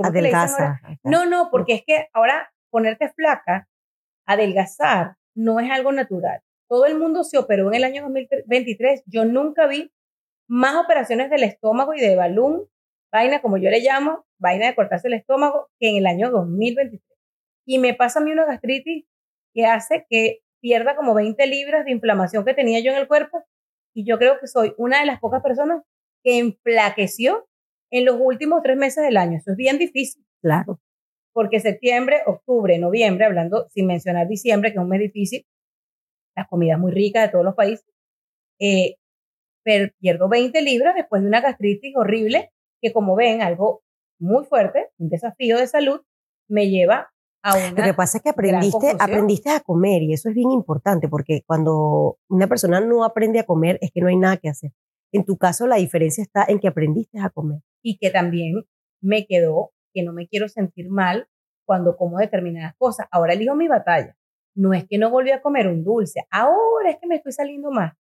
No, 1.04 1.26
no, 1.26 1.50
porque 1.52 1.74
es 1.74 1.84
que 1.86 2.08
ahora 2.14 2.52
ponerte 2.70 3.10
flaca, 3.10 3.68
adelgazar, 4.26 5.16
no 5.36 5.60
es 5.60 5.72
algo 5.72 5.92
natural. 5.92 6.42
Todo 6.70 6.86
el 6.86 6.98
mundo 7.00 7.24
se 7.24 7.38
operó 7.38 7.70
en 7.70 7.76
el 7.76 7.84
año 7.86 8.04
2023. 8.04 9.04
Yo 9.06 9.26
nunca 9.26 9.68
vi 9.68 9.92
más 10.48 10.76
operaciones 10.76 11.30
del 11.30 11.44
estómago 11.44 11.94
y 11.94 12.02
de 12.02 12.16
balón, 12.16 12.64
vaina 13.12 13.42
como 13.42 13.58
yo 13.58 13.70
le 13.70 13.80
llamo, 13.80 14.26
vaina 14.40 14.68
de 14.68 14.76
cortarse 14.76 15.08
el 15.08 15.14
estómago, 15.16 15.70
que 15.80 15.90
en 15.90 15.98
el 15.98 16.06
año 16.08 16.30
2023. 16.32 17.02
Y 17.66 17.80
me 17.80 17.94
pasa 17.94 18.20
a 18.20 18.24
mí 18.24 18.32
una 18.32 18.46
gastritis 18.46 19.06
que 19.54 19.66
hace 19.66 20.06
que 20.10 20.40
pierda 20.62 20.96
como 20.96 21.14
20 21.14 21.46
libras 21.48 21.86
de 21.86 21.92
inflamación 21.92 22.46
que 22.46 22.54
tenía 22.54 22.80
yo 22.80 22.92
en 22.92 22.98
el 22.98 23.08
cuerpo. 23.08 23.44
Y 23.94 24.06
yo 24.06 24.18
creo 24.18 24.40
que 24.40 24.48
soy 24.48 24.74
una 24.78 25.00
de 25.00 25.06
las 25.06 25.20
pocas 25.20 25.42
personas 25.42 25.84
que 26.24 26.40
enflaqueció 26.40 27.48
en 27.92 28.06
los 28.06 28.18
últimos 28.20 28.62
tres 28.64 28.78
meses 28.78 29.04
del 29.04 29.18
año. 29.18 29.38
Eso 29.38 29.52
es 29.52 29.58
bien 29.58 29.78
difícil 29.78 30.24
Claro. 30.42 30.80
porque 31.34 31.60
septiembre, 31.60 32.22
octubre, 32.26 32.78
noviembre, 32.80 33.26
hablando 33.26 33.68
sin 33.70 33.86
mencionar 33.88 34.28
diciembre, 34.28 34.72
que 34.72 34.78
es 34.78 34.84
un 34.84 34.90
mes 34.90 35.00
difícil, 35.00 35.46
las 36.36 36.48
comidas 36.48 36.80
muy 36.80 36.92
ricas 36.92 37.24
de 37.26 37.32
todos 37.32 37.46
los 37.46 37.56
países, 37.56 37.86
eh, 38.60 38.96
pierdo 40.00 40.30
20 40.30 40.62
libras 40.62 40.96
después 40.96 41.22
de 41.22 41.28
una 41.28 41.42
gastritis 41.42 41.96
horrible, 41.96 42.52
que 42.82 42.94
como 42.94 43.16
ven, 43.16 43.42
algo 43.42 43.84
muy 44.20 44.46
fuerte, 44.46 44.90
un 44.98 45.10
desafío 45.10 45.58
de 45.58 45.68
salud, 45.68 46.02
me 46.50 46.70
lleva 46.70 47.12
a 47.44 47.58
Lo 47.58 47.76
que 47.76 47.82
una... 47.82 47.96
pasa 47.96 48.18
es 48.18 48.24
que 48.24 48.30
aprendiste, 48.30 48.96
aprendiste 49.00 49.50
a 49.50 49.60
comer 49.60 50.02
y 50.02 50.14
eso 50.14 50.30
es 50.30 50.36
bien 50.36 50.52
importante 50.52 51.08
porque 51.08 51.44
cuando 51.46 52.18
una 52.30 52.48
persona 52.48 52.82
no 52.82 53.04
aprende 53.04 53.40
a 53.40 53.46
comer 53.46 53.78
es 53.82 53.92
que 53.92 54.02
no 54.02 54.08
hay 54.08 54.18
nada 54.18 54.38
que 54.38 54.50
hacer. 54.50 54.72
En 55.12 55.24
tu 55.24 55.38
caso 55.38 55.68
la 55.68 55.78
diferencia 55.78 56.22
está 56.22 56.46
en 56.48 56.60
que 56.60 56.68
aprendiste 56.68 57.20
a 57.20 57.30
comer. 57.30 57.62
y 57.82 57.98
que 57.98 58.10
también 58.10 58.66
me 59.02 59.26
quedó 59.26 59.72
que 59.94 60.04
no 60.04 60.14
me 60.14 60.28
quiero 60.28 60.50
sentir 60.50 60.90
mal 60.90 61.28
cuando 61.66 61.96
como 61.96 62.18
determinadas 62.18 62.76
cosas. 62.78 63.08
Ahora 63.12 63.34
elijo 63.34 63.56
mi 63.56 63.68
batalla. 63.68 64.16
No 64.56 64.74
es 64.74 64.86
que 64.88 64.98
no 64.98 65.10
volví 65.12 65.32
a 65.32 65.42
comer 65.42 65.68
un 65.68 65.84
dulce, 65.84 66.22
ahora 66.32 66.90
es 66.90 66.98
que 66.98 67.08
me 67.08 67.16
estoy 67.16 67.32
saliendo 67.32 67.72
más. 67.72 67.94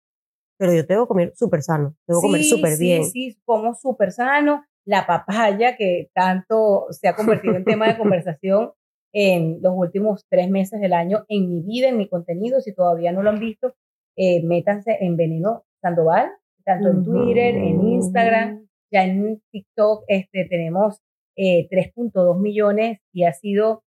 Pero 0.58 0.74
yo 0.74 0.86
tengo 0.86 1.06
que 1.06 1.08
comer 1.10 1.34
súper 1.36 1.62
sano, 1.62 1.96
tengo 2.06 2.22
que 2.22 2.28
comer 2.28 2.42
Sí, 2.42 2.50
súper 2.50 2.74
sí, 2.74 2.84
bien. 2.84 3.06
Sí, 3.06 3.38
como 3.46 3.74
súper 3.76 4.12
sano. 4.12 4.66
La 4.86 5.08
papaya, 5.08 5.76
que 5.78 6.10
tanto 6.14 6.86
se 6.92 7.08
ha 7.08 7.16
convertido 7.16 7.56
en 7.56 7.66
tema 7.66 7.88
de 7.88 7.98
conversación 7.98 8.72
en 9.14 9.60
los 9.62 9.74
últimos 9.76 10.26
tres 10.30 10.50
meses 10.50 10.80
del 10.80 10.94
año 10.94 11.26
en 11.30 11.50
mi 11.50 11.62
vida, 11.62 11.90
en 11.90 11.98
mi 11.98 12.08
contenido. 12.08 12.62
Si 12.62 12.74
todavía 12.74 13.12
no 13.12 13.24
lo 13.24 13.30
han 13.30 13.40
visto, 13.40 13.74
eh, 14.16 14.44
métanse 14.44 14.98
en 15.02 15.18
Veneno 15.18 15.66
Sandoval, 15.82 16.30
tanto 16.64 16.90
en 16.90 17.04
Twitter, 17.04 17.56
en 17.56 17.82
Instagram, 17.82 18.68
ya 18.92 19.06
en 19.06 19.42
TikTok 19.52 20.04
este, 20.08 20.46
tenemos 20.46 21.02
eh, 21.36 21.68
3.2 21.70 22.40
millones 22.40 23.00
y 23.14 23.24
ha 23.24 23.34
sido 23.34 23.84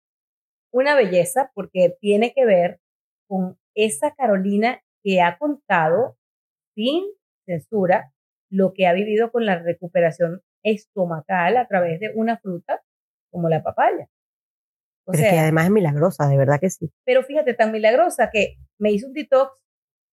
una 0.71 0.95
belleza 0.95 1.51
porque 1.53 1.95
tiene 1.99 2.33
que 2.33 2.45
ver 2.45 2.79
con 3.27 3.57
esa 3.75 4.13
Carolina 4.15 4.81
que 5.03 5.21
ha 5.21 5.37
contado 5.37 6.17
sin 6.75 7.05
censura 7.45 8.11
lo 8.49 8.73
que 8.73 8.87
ha 8.87 8.93
vivido 8.93 9.31
con 9.31 9.45
la 9.45 9.57
recuperación 9.57 10.41
estomacal 10.63 11.57
a 11.57 11.67
través 11.67 11.99
de 11.99 12.11
una 12.15 12.37
fruta 12.37 12.81
como 13.31 13.49
la 13.49 13.63
papaya. 13.63 14.07
O 15.05 15.11
Pero 15.11 15.23
es 15.23 15.29
que 15.29 15.35
sea, 15.35 15.43
además 15.43 15.65
es 15.65 15.71
milagrosa, 15.71 16.27
de 16.27 16.37
verdad 16.37 16.59
que 16.59 16.69
sí. 16.69 16.91
pero 17.05 17.23
fíjate, 17.23 17.53
tan 17.53 17.71
milagrosa 17.71 18.29
que 18.31 18.55
me 18.79 18.91
hizo 18.91 19.07
un 19.07 19.13
detox 19.13 19.51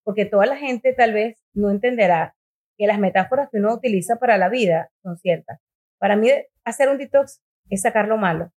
porque 0.04 0.26
toda 0.26 0.46
la 0.46 0.56
gente 0.56 0.92
tal 0.92 1.12
vez 1.12 1.38
no 1.54 1.70
entenderá 1.70 2.34
que 2.76 2.86
las 2.86 2.98
metáforas 2.98 3.48
que 3.50 3.58
uno 3.58 3.74
utiliza 3.74 4.16
para 4.16 4.38
la 4.38 4.48
vida 4.48 4.90
son 5.02 5.16
ciertas. 5.16 5.60
Para 5.98 6.16
mí, 6.16 6.30
hacer 6.64 6.88
un 6.88 6.98
detox 6.98 7.40
es 7.70 7.82
sacar 7.82 8.08
lo 8.08 8.16
malo, 8.16 8.52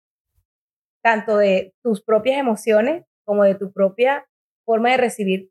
tanto 1.03 1.37
de 1.37 1.73
tus 1.83 2.03
propias 2.03 2.39
emociones 2.39 3.05
como 3.23 3.43
de 3.43 3.55
tu 3.55 3.71
propia 3.71 4.25
forma 4.65 4.91
de 4.91 4.97
recibir 4.97 5.49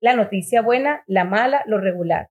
la 0.00 0.14
noticia 0.14 0.62
buena, 0.62 1.02
la 1.06 1.24
mala, 1.24 1.62
lo 1.66 1.78
regular. 1.78 2.28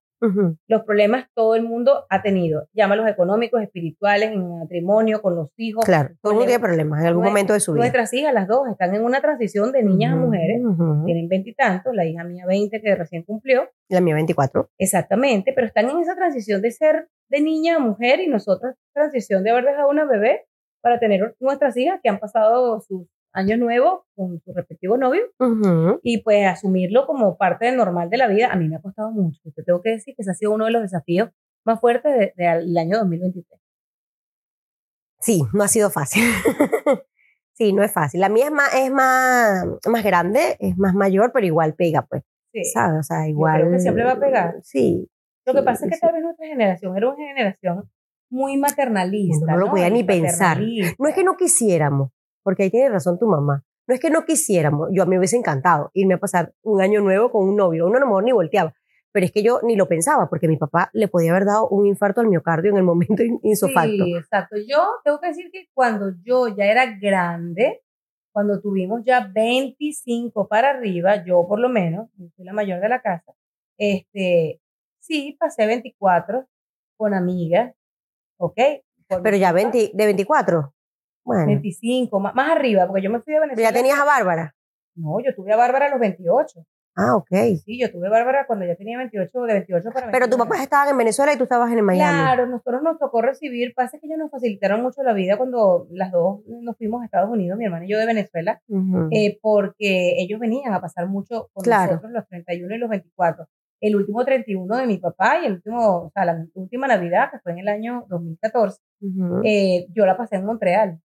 Los 0.67 0.83
problemas 0.83 1.27
todo 1.33 1.55
el 1.55 1.63
mundo 1.63 2.05
ha 2.09 2.21
tenido, 2.21 2.67
llámalos 2.73 3.07
económicos, 3.07 3.61
espirituales, 3.61 4.31
en 4.31 4.41
un 4.41 4.59
matrimonio, 4.59 5.21
con 5.21 5.35
los 5.35 5.47
hijos. 5.55 5.85
Claro, 5.85 6.09
todo 6.21 6.33
el 6.33 6.35
mundo 6.35 6.47
tiene 6.47 6.61
problemas 6.61 6.99
en 6.99 7.07
algún 7.07 7.23
momento 7.23 7.53
de 7.53 7.61
su 7.61 7.71
vida. 7.71 7.83
Nuestras 7.83 8.13
hijas, 8.13 8.33
las 8.33 8.47
dos, 8.47 8.67
están 8.69 8.93
en 8.95 9.05
una 9.05 9.21
transición 9.21 9.71
de 9.71 9.81
niñas 9.81 10.13
a 10.13 10.15
mujeres 10.17 10.61
tienen 11.05 11.29
veintitantos, 11.29 11.95
la 11.95 12.05
hija 12.05 12.25
mía 12.25 12.43
20 12.45 12.81
que 12.81 12.95
recién 12.95 13.23
cumplió, 13.23 13.69
La 13.87 14.01
mía 14.01 14.15
24. 14.15 14.69
exactamente, 14.77 15.53
pero 15.53 15.67
están 15.67 15.89
en 15.89 15.99
esa 15.99 16.15
transición 16.15 16.61
de 16.61 16.71
ser 16.71 17.07
de 17.29 17.41
niña 17.41 17.77
a 17.77 17.79
mujer 17.79 18.19
y 18.19 18.27
nosotros 18.27 18.75
transición 18.93 19.43
de 19.43 19.51
haber 19.51 19.65
dejado 19.65 19.89
una 19.89 20.03
bebé 20.03 20.47
para 20.81 20.99
tener 20.99 21.35
nuestras 21.39 21.77
hijas 21.77 21.99
que 22.03 22.09
han 22.09 22.19
pasado 22.19 22.81
sus 22.81 23.07
años 23.33 23.59
nuevos 23.59 24.01
con 24.15 24.39
sus 24.41 24.55
respectivos 24.55 24.97
novios 24.99 25.25
Ujú. 25.39 25.99
y 26.03 26.21
pues 26.23 26.45
asumirlo 26.47 27.05
como 27.05 27.37
parte 27.37 27.65
del 27.65 27.77
normal 27.77 28.09
de 28.09 28.17
la 28.17 28.27
vida. 28.27 28.51
A 28.51 28.55
mí 28.55 28.67
me 28.67 28.75
ha 28.77 28.81
costado 28.81 29.11
mucho, 29.11 29.39
te 29.55 29.63
tengo 29.63 29.81
que 29.81 29.91
decir 29.91 30.15
que 30.15 30.21
ese 30.23 30.31
ha 30.31 30.35
sido 30.35 30.51
uno 30.51 30.65
de 30.65 30.71
los 30.71 30.81
desafíos 30.81 31.29
más 31.65 31.79
fuertes 31.79 32.11
de- 32.17 32.33
del 32.35 32.77
año 32.77 32.97
2023. 32.97 33.59
Sí, 35.19 35.43
no 35.53 35.63
ha 35.63 35.67
sido 35.67 35.89
fácil. 35.89 36.23
sí, 37.53 37.73
no 37.73 37.83
es 37.83 37.91
fácil. 37.91 38.21
La 38.21 38.29
mía 38.29 38.45
es 38.45 38.51
más, 38.51 38.73
es 38.75 38.91
más, 38.91 39.65
más 39.87 40.03
grande, 40.03 40.55
es 40.59 40.77
más 40.77 40.93
mayor, 40.93 41.31
pero 41.33 41.45
igual 41.45 41.75
pega, 41.75 42.05
pues. 42.05 42.23
Sí. 42.53 42.63
¿Sabes? 42.63 42.99
O 43.01 43.03
sea, 43.03 43.27
igual. 43.27 43.61
creo 43.61 43.71
que 43.73 43.79
siempre 43.79 44.03
va 44.05 44.13
a 44.13 44.19
pegar. 44.19 44.55
Sí. 44.63 45.07
Lo 45.45 45.53
que 45.53 45.59
sí, 45.59 45.65
pasa 45.65 45.85
es 45.85 45.91
que 45.91 45.95
sí. 45.97 46.01
tal 46.01 46.13
vez 46.13 46.23
nuestra 46.23 46.47
generación 46.47 46.97
era 46.97 47.09
una 47.09 47.27
generación 47.27 47.89
muy 48.31 48.57
maternalista. 48.57 49.43
Uno 49.45 49.53
no 49.53 49.57
lo 49.59 49.69
podía 49.71 49.87
Y 49.89 49.91
ni 49.91 50.03
pensar. 50.03 50.59
No 50.97 51.07
es 51.07 51.15
que 51.15 51.23
no 51.23 51.35
quisiéramos, 51.35 52.11
porque 52.43 52.63
ahí 52.63 52.69
tiene 52.71 52.89
razón 52.89 53.17
tu 53.19 53.27
mamá. 53.27 53.63
No 53.87 53.93
es 53.95 53.99
que 53.99 54.09
no 54.09 54.23
quisiéramos. 54.25 54.89
Yo 54.91 55.03
a 55.03 55.05
mí 55.05 55.11
me 55.11 55.17
hubiese 55.17 55.35
encantado 55.37 55.89
irme 55.93 56.13
a 56.15 56.17
pasar 56.19 56.53
un 56.61 56.81
año 56.81 57.01
nuevo 57.01 57.31
con 57.31 57.47
un 57.47 57.55
novio. 57.55 57.87
Uno 57.87 57.97
a 57.97 57.99
lo 57.99 58.05
mejor 58.05 58.23
ni 58.23 58.31
volteaba. 58.31 58.73
Pero 59.11 59.25
es 59.25 59.31
que 59.31 59.41
yo 59.41 59.59
ni 59.63 59.75
lo 59.75 59.87
pensaba, 59.87 60.29
porque 60.29 60.47
mi 60.47 60.57
papá 60.57 60.91
le 60.93 61.07
podía 61.07 61.31
haber 61.31 61.45
dado 61.45 61.67
un 61.69 61.87
infarto 61.87 62.21
al 62.21 62.27
miocardio 62.27 62.69
en 62.69 62.77
el 62.77 62.83
momento 62.83 63.23
in- 63.23 63.39
insofacto. 63.41 63.89
Sí, 64.05 64.15
exacto. 64.15 64.55
Yo 64.67 64.87
tengo 65.03 65.19
que 65.19 65.27
decir 65.29 65.49
que 65.51 65.65
cuando 65.73 66.11
yo 66.23 66.47
ya 66.49 66.65
era 66.65 66.85
grande, 66.99 67.81
cuando 68.31 68.61
tuvimos 68.61 69.01
ya 69.03 69.27
25 69.33 70.47
para 70.47 70.69
arriba, 70.69 71.25
yo 71.25 71.47
por 71.47 71.59
lo 71.59 71.69
menos, 71.69 72.07
yo 72.17 72.27
soy 72.35 72.45
la 72.45 72.53
mayor 72.53 72.79
de 72.81 72.89
la 72.89 73.01
casa, 73.01 73.33
este, 73.79 74.61
sí, 74.99 75.35
pasé 75.39 75.65
24 75.65 76.45
con 76.95 77.15
amigas, 77.15 77.73
¿ok? 78.37 78.59
Pero 79.23 79.37
ya 79.37 79.47
papá. 79.47 79.53
20 79.71 79.91
de 79.95 80.05
24. 80.05 80.73
Bueno, 81.23 81.45
25, 81.45 82.19
más, 82.19 82.33
más 82.35 82.51
arriba, 82.51 82.87
porque 82.87 83.01
yo 83.01 83.09
me 83.09 83.21
fui 83.21 83.33
de 83.33 83.39
Venezuela. 83.41 83.69
ya 83.69 83.73
tenías 83.75 83.99
a 83.99 84.05
Bárbara. 84.05 84.55
No, 84.95 85.19
yo 85.23 85.33
tuve 85.35 85.53
a 85.53 85.57
Bárbara 85.57 85.85
a 85.87 85.89
los 85.89 85.99
28. 85.99 86.65
Ah, 86.95 87.15
ok. 87.15 87.29
Sí, 87.63 87.79
yo 87.79 87.89
tuve 87.91 88.07
a 88.07 88.09
Bárbara 88.09 88.45
cuando 88.45 88.65
ya 88.65 88.75
tenía 88.75 88.97
28, 88.97 89.29
de 89.43 89.53
28 89.53 89.83
para 89.91 90.07
29. 90.07 90.11
Pero 90.11 90.27
tus 90.27 90.37
papás 90.37 90.61
estaban 90.61 90.89
en 90.89 90.97
Venezuela 90.97 91.31
y 91.33 91.37
tú 91.37 91.43
estabas 91.43 91.71
en 91.71 91.81
Miami. 91.85 92.11
Claro, 92.11 92.47
nosotros 92.47 92.81
nos 92.81 92.99
tocó 92.99 93.21
recibir, 93.21 93.73
pasa 93.73 93.97
que 93.99 94.07
ellos 94.07 94.17
nos 94.19 94.31
facilitaron 94.31 94.81
mucho 94.81 95.01
la 95.03 95.13
vida 95.13 95.37
cuando 95.37 95.87
las 95.91 96.11
dos 96.11 96.41
nos 96.47 96.75
fuimos 96.77 97.01
a 97.01 97.05
Estados 97.05 97.29
Unidos, 97.29 97.57
mi 97.57 97.65
hermana 97.65 97.85
y 97.85 97.89
yo 97.89 97.97
de 97.99 98.05
Venezuela, 98.05 98.61
eh, 99.11 99.39
porque 99.41 100.15
ellos 100.17 100.39
venían 100.41 100.73
a 100.73 100.81
pasar 100.81 101.07
mucho 101.07 101.49
con 101.53 101.63
Claro. 101.63 101.91
nosotros 101.93 102.11
los 102.11 102.27
31 102.27 102.75
y 102.75 102.77
los 102.79 102.89
24. 102.89 103.45
El 103.81 103.95
último 103.95 104.25
31 104.25 104.75
de 104.75 104.87
mi 104.87 104.97
papá 104.97 105.39
y 105.41 105.45
el 105.45 105.53
último, 105.53 106.07
o 106.07 106.11
sea, 106.13 106.25
la 106.25 106.45
última 106.53 106.85
Navidad, 106.87 107.29
que 107.31 107.39
fue 107.39 107.53
en 107.53 107.59
el 107.59 107.69
año 107.69 108.03
2014, 108.09 108.81
Ujú. 109.01 109.41
eh, 109.45 109.85
yo 109.95 110.05
la 110.05 110.17
pasé 110.17 110.35
en 110.35 110.43
Montreal. 110.45 110.99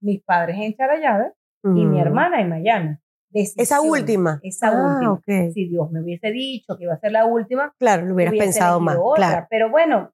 Mis 0.00 0.22
padres 0.22 0.56
en 0.60 0.74
Charallave 0.76 1.32
y 1.64 1.68
mi 1.68 1.86
Ujú. 1.86 1.98
hermana 1.98 2.40
en 2.40 2.48
Miami. 2.48 2.96
Esa 3.32 3.54
Decisión, 3.76 3.88
última. 3.90 4.40
Esa 4.42 4.68
Ah, 4.68 4.94
última. 4.94 5.12
ok. 5.12 5.52
Si 5.52 5.68
Dios 5.68 5.90
me 5.90 6.00
hubiese 6.02 6.30
dicho 6.30 6.76
que 6.78 6.84
iba 6.84 6.94
a 6.94 6.98
ser 7.00 7.12
la 7.12 7.26
última, 7.26 7.74
Claro, 7.78 8.06
lo 8.06 8.14
hubieras 8.14 8.32
hubiese 8.32 8.44
pensado 8.46 8.80
más. 8.80 8.96
otra. 9.00 9.16
Claro. 9.28 9.46
Pero 9.50 9.70
bueno, 9.70 10.12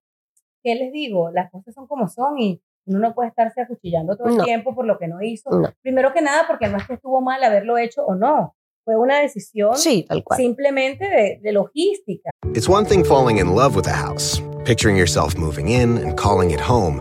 ¿qué 0.62 0.74
les 0.74 0.92
digo? 0.92 1.30
Las 1.30 1.50
cosas 1.50 1.74
son 1.74 1.86
como 1.86 2.08
son 2.08 2.38
y 2.38 2.60
uno 2.86 2.98
no 2.98 3.14
puede 3.14 3.28
estarse 3.28 3.60
acuchillando 3.60 4.16
todo 4.16 4.28
el 4.28 4.36
No. 4.38 4.44
tiempo 4.44 4.74
por 4.74 4.84
lo 4.84 4.98
que 4.98 5.06
no 5.08 5.22
hizo. 5.22 5.48
No. 5.50 5.70
Primero 5.82 6.12
que 6.12 6.22
nada, 6.22 6.42
porque 6.48 6.68
no 6.68 6.76
es 6.76 6.86
que 6.86 6.94
estuvo 6.94 7.20
mal 7.20 7.42
haberlo 7.44 7.78
hecho 7.78 8.04
o 8.04 8.14
no. 8.14 8.56
Fue 8.84 8.96
una 8.96 9.20
decisión 9.20 9.76
Sí, 9.76 10.04
tal 10.08 10.22
cual. 10.24 10.38
simplemente 10.38 11.06
de, 11.08 11.38
de 11.42 11.52
logística. 11.52 12.30
It's 12.54 12.68
one 12.68 12.86
thing 12.86 13.02
falling 13.04 13.38
in 13.38 13.54
love 13.54 13.74
with 13.76 13.86
a 13.86 13.94
house, 13.94 14.42
picturing 14.66 14.96
yourself 14.96 15.36
moving 15.38 15.68
in 15.68 15.96
and 16.04 16.14
calling 16.20 16.50
it 16.50 16.60
home, 16.60 17.00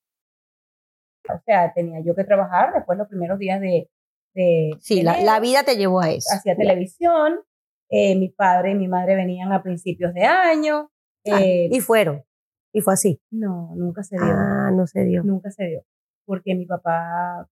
O 1.29 1.39
sea, 1.45 1.71
tenía 1.73 1.99
yo 2.03 2.15
que 2.15 2.23
trabajar 2.23 2.73
después 2.73 2.97
los 2.97 3.07
primeros 3.07 3.37
días 3.39 3.59
de... 3.61 3.89
de 4.33 4.71
Sí, 4.79 5.01
la, 5.03 5.21
la 5.21 5.39
vida 5.39 5.63
te 5.63 5.75
llevó 5.77 6.01
a 6.01 6.09
eso. 6.09 6.27
hacía 6.35 6.55
televisión. 6.55 7.39
eh, 7.89 8.15
mi 8.15 8.29
padre 8.29 8.71
y 8.71 8.75
mi 8.75 8.87
madre 8.87 9.15
venían 9.15 9.51
a 9.51 9.61
principios 9.61 10.13
de 10.13 10.23
año. 10.25 10.89
Ah, 11.29 11.39
eh, 11.41 11.67
y 11.71 11.79
fueron. 11.81 12.23
Y 12.73 12.81
fue 12.81 12.93
así. 12.93 13.21
no, 13.31 13.73
nunca 13.75 14.01
se 14.03 14.15
dio. 14.15 14.25
Ah, 14.25 14.71
no 14.73 14.87
se 14.87 15.03
dio. 15.03 15.23
Nunca 15.23 15.51
se 15.51 15.65
dio. 15.65 15.83
Porque 16.25 16.55
mi 16.55 16.65
papá 16.65 17.47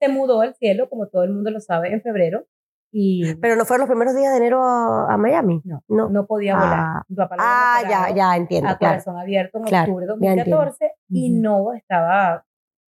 se 0.00 0.08
mudó 0.08 0.40
al 0.40 0.54
cielo, 0.54 0.88
como 0.88 1.08
todo 1.08 1.22
el 1.24 1.30
mundo 1.32 1.50
lo 1.50 1.60
sabe, 1.60 1.92
en 1.92 2.00
febrero. 2.02 2.46
Y 2.94 3.34
Pero 3.36 3.56
no 3.56 3.64
fueron 3.64 3.82
los 3.86 3.88
primeros 3.90 4.14
días 4.16 4.32
de 4.32 4.38
enero 4.38 4.62
a, 4.64 5.12
a 5.12 5.16
Miami. 5.16 5.60
no, 5.64 5.82
no. 5.88 6.08
no, 6.10 6.26
podía 6.26 6.54
volar. 6.54 6.78
Ah. 6.78 7.02
Mi 7.08 7.16
papá 7.16 7.36
lo 7.36 7.42
Ah, 7.44 7.82
ya, 7.88 8.14
ya 8.14 8.36
entiendo. 8.36 8.68
A 8.70 8.76
Claro. 8.78 8.94
corazón 8.94 9.18
abierto 9.18 9.58
en 9.58 9.64
Claro, 9.64 9.92
octubre 9.92 10.06
de 10.06 10.12
ya 10.20 10.30
entiendo. 10.32 10.56
2014 10.56 10.92
y 11.10 11.30
no 11.30 11.72
estaba 11.74 12.44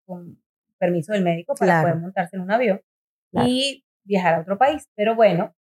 con 0.05 0.41
permiso 0.77 1.13
del 1.13 1.23
médico 1.23 1.53
para 1.55 1.71
Claro. 1.73 1.87
poder 1.89 2.01
montarse 2.01 2.35
en 2.35 2.41
un 2.43 2.51
avión 2.51 2.81
Claro. 3.31 3.47
y 3.49 3.85
viajar 4.03 4.35
a 4.35 4.41
otro 4.41 4.57
país. 4.57 4.83
Pero 4.95 5.15
bueno, 5.15 5.53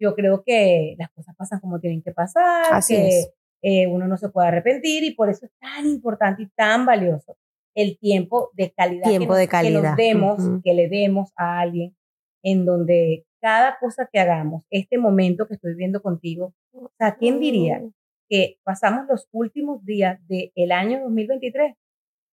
yo 0.00 0.14
creo 0.14 0.42
que 0.44 0.94
las 0.98 1.10
cosas 1.10 1.36
pasan 1.36 1.60
como 1.60 1.78
tienen 1.78 2.02
que 2.02 2.12
pasar, 2.12 2.72
Así 2.72 2.94
que 2.96 3.08
es. 3.08 3.30
eh, 3.62 3.86
uno 3.86 4.08
no 4.08 4.16
se 4.16 4.28
puede 4.30 4.48
arrepentir 4.48 5.04
y 5.04 5.14
por 5.14 5.28
eso 5.30 5.46
es 5.46 5.52
tan 5.60 5.86
importante 5.86 6.42
y 6.42 6.48
tan 6.48 6.84
valioso 6.86 7.36
el 7.74 7.98
tiempo 7.98 8.50
de 8.54 8.70
calidad, 8.72 9.04
Tiempo 9.08 9.26
que, 9.26 9.28
nos, 9.28 9.38
de 9.38 9.48
que 9.48 9.70
nos 9.70 9.82
calidad. 9.82 9.96
demos, 9.96 10.40
Ujú. 10.42 10.60
que 10.62 10.74
le 10.74 10.88
demos 10.88 11.30
a 11.36 11.60
alguien 11.60 11.96
en 12.42 12.64
donde 12.64 13.24
cada 13.40 13.78
cosa 13.78 14.08
que 14.12 14.18
hagamos, 14.20 14.64
este 14.70 14.98
momento 14.98 15.46
que 15.46 15.54
estoy 15.54 15.74
viendo 15.74 16.02
contigo, 16.02 16.54
o 16.72 16.90
sea, 16.98 17.14
¿quién 17.16 17.38
diría 17.40 17.78
Mm. 17.80 17.92
que 18.28 18.58
pasamos 18.64 19.06
los 19.08 19.28
últimos 19.32 19.84
días 19.84 20.18
del 20.28 20.72
año 20.72 21.00
2023 21.02 21.74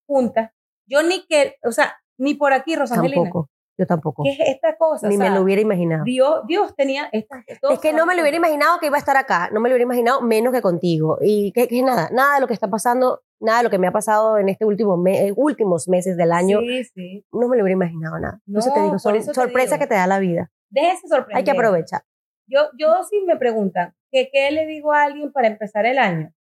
juntas? 0.08 0.52
Yo 0.90 1.04
ni 1.04 1.26
que, 1.26 1.56
o 1.64 1.72
sea, 1.72 1.96
ni 2.18 2.34
por 2.34 2.54
aquí, 2.54 2.76
Rosangelina. 2.76 3.24
Tampoco. 3.24 3.50
Yo 3.78 3.88
tampoco. 3.88 4.24
¿Qué 4.24 4.32
es 4.32 4.40
esta 4.42 4.76
cosa? 4.76 5.08
Ni 5.08 5.16
O 5.16 5.20
me 5.20 5.30
lo 5.30 5.42
hubiera 5.42 5.62
imaginado. 5.62 6.04
Dios, 6.04 6.42
Dios 6.48 6.76
tenía 6.76 7.08
estas 7.14 7.46
Es 7.48 7.80
que 7.80 7.94
no 7.94 8.06
me 8.06 8.14
lo 8.14 8.22
hubiera 8.22 8.36
imaginado 8.36 8.78
que 8.78 8.88
iba 8.88 8.98
a 8.98 9.00
estar 9.00 9.16
acá, 9.16 9.50
no 9.54 9.62
me 9.62 9.70
lo 9.70 9.76
hubiera 9.76 9.86
imaginado 9.86 10.20
menos 10.22 10.54
que 10.54 10.62
contigo. 10.62 11.18
Y 11.22 11.54
que, 11.54 11.70
que 11.70 11.82
nada, 11.82 12.10
nada 12.12 12.36
de 12.36 12.42
lo 12.42 12.48
que 12.48 12.54
está 12.54 12.70
pasando, 12.70 13.22
nada 13.40 13.60
de 13.60 13.64
lo 13.64 13.70
que 13.70 13.80
me 13.80 13.88
ha 13.88 13.94
pasado 13.94 14.38
en 14.38 14.50
este 14.50 14.66
último 14.66 15.02
eh, 15.08 15.32
últimos 15.34 15.88
meses 15.88 16.18
del 16.18 16.34
año, 16.34 16.60
Sí, 16.60 16.84
sí. 16.84 17.26
no 17.32 17.48
me 17.48 17.56
lo 17.56 17.64
hubiera 17.64 17.76
imaginado 17.76 18.20
nada. 18.20 18.42
No, 18.46 18.60
eso 18.60 18.74
te 18.74 18.82
digo, 18.82 19.00
son 19.00 19.24
sorpresas 19.34 19.80
que 19.80 19.88
te 19.88 19.96
da 19.96 20.08
la 20.08 20.20
vida. 20.20 20.52
Déjese 20.70 21.08
sorprender. 21.08 21.38
Hay 21.38 21.44
que 21.46 21.52
aprovechar. 21.52 22.02
Yo, 22.48 22.68
yo 22.78 23.04
sí 23.10 23.24
me 23.26 23.38
preguntan, 23.38 23.96
que 24.12 24.30
¿qué 24.30 24.52
le 24.52 24.66
digo 24.66 24.92
a 24.92 25.04
alguien 25.04 25.32
para 25.32 25.48
empezar 25.48 25.86
el 25.86 26.00
año? 26.00 26.34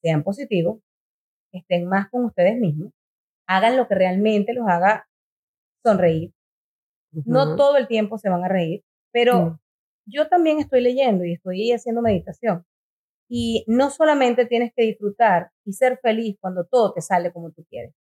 Sean 0.00 0.22
positivos, 0.22 0.80
estén 1.52 1.88
más 1.88 2.08
con 2.08 2.24
ustedes 2.24 2.56
mismos, 2.56 2.92
hagan 3.50 3.76
lo 3.76 3.88
que 3.88 3.96
realmente 3.96 4.54
los 4.54 4.66
haga 4.68 5.08
sonreír. 5.84 6.32
No 7.24 7.56
todo 7.56 7.76
el 7.76 7.88
tiempo 7.88 8.16
se 8.16 8.28
van 8.28 8.44
a 8.44 8.48
reír, 8.48 8.84
pero 9.12 9.58
yo 10.06 10.28
también 10.28 10.60
estoy 10.60 10.80
leyendo 10.80 11.24
y 11.24 11.32
estoy 11.32 11.72
haciendo 11.72 12.00
meditación. 12.00 12.64
Y 13.28 13.64
no 13.66 13.90
solamente 13.90 14.46
tienes 14.46 14.72
que 14.74 14.84
disfrutar 14.84 15.50
y 15.64 15.72
ser 15.72 15.98
feliz 16.00 16.36
cuando 16.40 16.64
todo 16.64 16.92
te 16.92 17.00
sale 17.00 17.32
como 17.32 17.50
tú 17.50 17.64
quieres. 17.68 17.92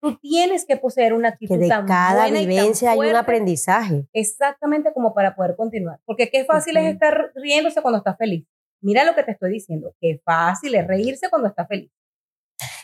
Tú 0.00 0.18
tienes 0.18 0.66
que 0.66 0.76
poseer 0.76 1.12
una 1.12 1.28
actitud 1.28 1.54
que 1.54 1.62
de 1.62 1.68
tan 1.68 1.86
cada 1.86 2.22
buena 2.22 2.40
y 2.40 2.42
tan 2.42 2.48
vivencia 2.48 2.90
hay 2.90 2.98
un 2.98 3.16
aprendizaje. 3.16 4.08
exactamente 4.12 4.92
como 4.92 5.14
para 5.14 5.36
poder 5.36 5.54
continuar. 5.54 6.00
Porque 6.04 6.28
qué 6.28 6.44
fácil 6.44 6.76
es 6.76 6.92
estar 6.92 7.30
riéndose 7.36 7.80
cuando 7.82 7.98
estás 7.98 8.16
feliz. 8.18 8.44
Mira 8.80 9.04
lo 9.04 9.14
que 9.14 9.22
te 9.22 9.30
estoy 9.30 9.52
diciendo, 9.52 9.94
qué 10.00 10.20
fácil 10.24 10.74
es 10.74 10.86
reírse 10.86 11.30
cuando 11.30 11.48
estás 11.48 11.68
feliz. 11.68 11.90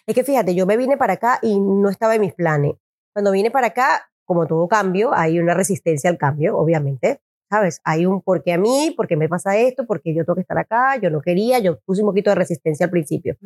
Es 0.06 0.14
que 0.14 0.24
fíjate, 0.24 0.54
yo 0.54 0.66
me 0.66 0.76
vine 0.76 0.96
para 0.96 1.14
acá 1.14 1.38
y 1.42 1.58
no 1.60 1.88
estaba 1.88 2.14
en 2.14 2.20
mis 2.22 2.34
planes. 2.34 2.72
Cuando 3.14 3.30
vine 3.32 3.50
para 3.50 3.68
acá, 3.68 4.08
como 4.24 4.46
todo 4.46 4.66
cambio, 4.68 5.12
hay 5.14 5.38
una 5.38 5.54
resistencia 5.54 6.10
al 6.10 6.18
cambio, 6.18 6.56
obviamente. 6.56 7.20
¿Sabes? 7.50 7.80
Hay 7.84 8.06
un 8.06 8.22
por 8.22 8.42
qué 8.42 8.54
a 8.54 8.58
mí, 8.58 8.94
por 8.96 9.06
qué 9.06 9.14
me 9.14 9.28
pasa 9.28 9.58
esto, 9.58 9.86
por 9.86 10.00
qué 10.00 10.14
yo 10.14 10.24
tengo 10.24 10.36
que 10.36 10.40
estar 10.40 10.56
acá, 10.56 10.96
yo 10.96 11.10
no 11.10 11.20
quería, 11.20 11.58
yo 11.58 11.78
puse 11.84 12.00
un 12.00 12.08
poquito 12.08 12.30
de 12.30 12.36
resistencia 12.36 12.86
al 12.86 12.90
principio. 12.90 13.36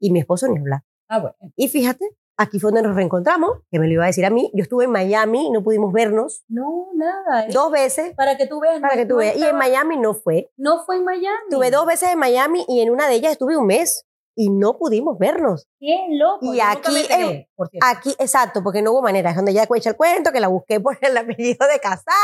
Y 0.00 0.10
mi 0.10 0.18
esposo 0.18 0.48
ni 0.48 0.58
hablar. 0.58 0.80
Ah, 1.08 1.20
bueno. 1.20 1.36
Y 1.54 1.68
fíjate, 1.68 2.04
aquí 2.36 2.58
fue 2.58 2.72
donde 2.72 2.82
nos 2.88 2.96
reencontramos, 2.96 3.60
que 3.70 3.78
me 3.78 3.86
lo 3.86 3.92
iba 3.92 4.02
a 4.02 4.08
decir 4.08 4.26
a 4.26 4.30
mí. 4.30 4.50
Yo 4.52 4.62
estuve 4.64 4.86
en 4.86 4.90
Miami 4.90 5.48
no 5.52 5.62
pudimos 5.62 5.92
vernos 5.92 6.42
No, 6.48 6.88
nada. 6.96 7.46
es 7.46 7.54
dos 7.54 7.70
veces 7.70 8.14
Para 8.16 8.36
que 8.36 8.48
tú 8.48 8.58
veas. 8.58 8.80
para 8.80 8.96
no- 8.96 9.00
que 9.02 9.06
tú 9.06 9.16
veas. 9.18 9.36
Y 9.36 9.44
en 9.44 9.54
Miami 9.56 9.96
no 9.96 10.12
fue. 10.14 10.50
No 10.56 10.84
fue 10.84 10.96
en 10.96 11.04
Miami. 11.04 11.36
Estuve 11.48 11.70
dos 11.70 11.86
veces 11.86 12.08
en 12.12 12.18
Miami 12.18 12.64
y 12.66 12.80
en 12.80 12.90
una 12.90 13.06
de 13.08 13.14
ellas 13.14 13.30
estuve 13.30 13.56
un 13.56 13.66
mes 13.66 14.04
y 14.36 14.50
no 14.50 14.76
pudimos 14.78 15.18
vernos. 15.18 15.66
Qué 15.80 15.96
loco. 16.10 16.40
Y 16.52 16.58
yo 16.58 16.62
aquí 16.64 16.96
enteré, 17.00 17.30
en- 17.30 17.46
por. 17.56 17.70
Aquí, 17.82 18.14
exacto, 18.18 18.62
porque 18.62 18.82
no 18.82 18.92
hubo 18.92 19.02
manera. 19.02 19.30
Es 19.30 19.36
donde 19.36 19.50
ella 19.52 19.66
echa 19.74 19.90
el 19.90 19.96
cuento, 19.96 20.30
que 20.30 20.40
la 20.40 20.48
busqué 20.48 20.78
por 20.80 20.98
el 21.00 21.16
apellido 21.16 21.66
de 21.66 21.80
casada 21.80 22.14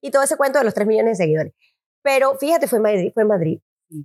y 0.00 0.10
todo 0.10 0.22
ese 0.22 0.36
cuento 0.36 0.58
de 0.58 0.64
los 0.64 0.74
tres 0.74 0.86
millones 0.86 1.18
de 1.18 1.24
seguidores. 1.24 1.52
Pero 2.02 2.34
fíjate, 2.36 2.66
fue 2.66 2.78
en 2.78 2.82
Madrid, 2.82 3.10
fue 3.12 3.22
en 3.24 3.28
Madrid, 3.28 3.58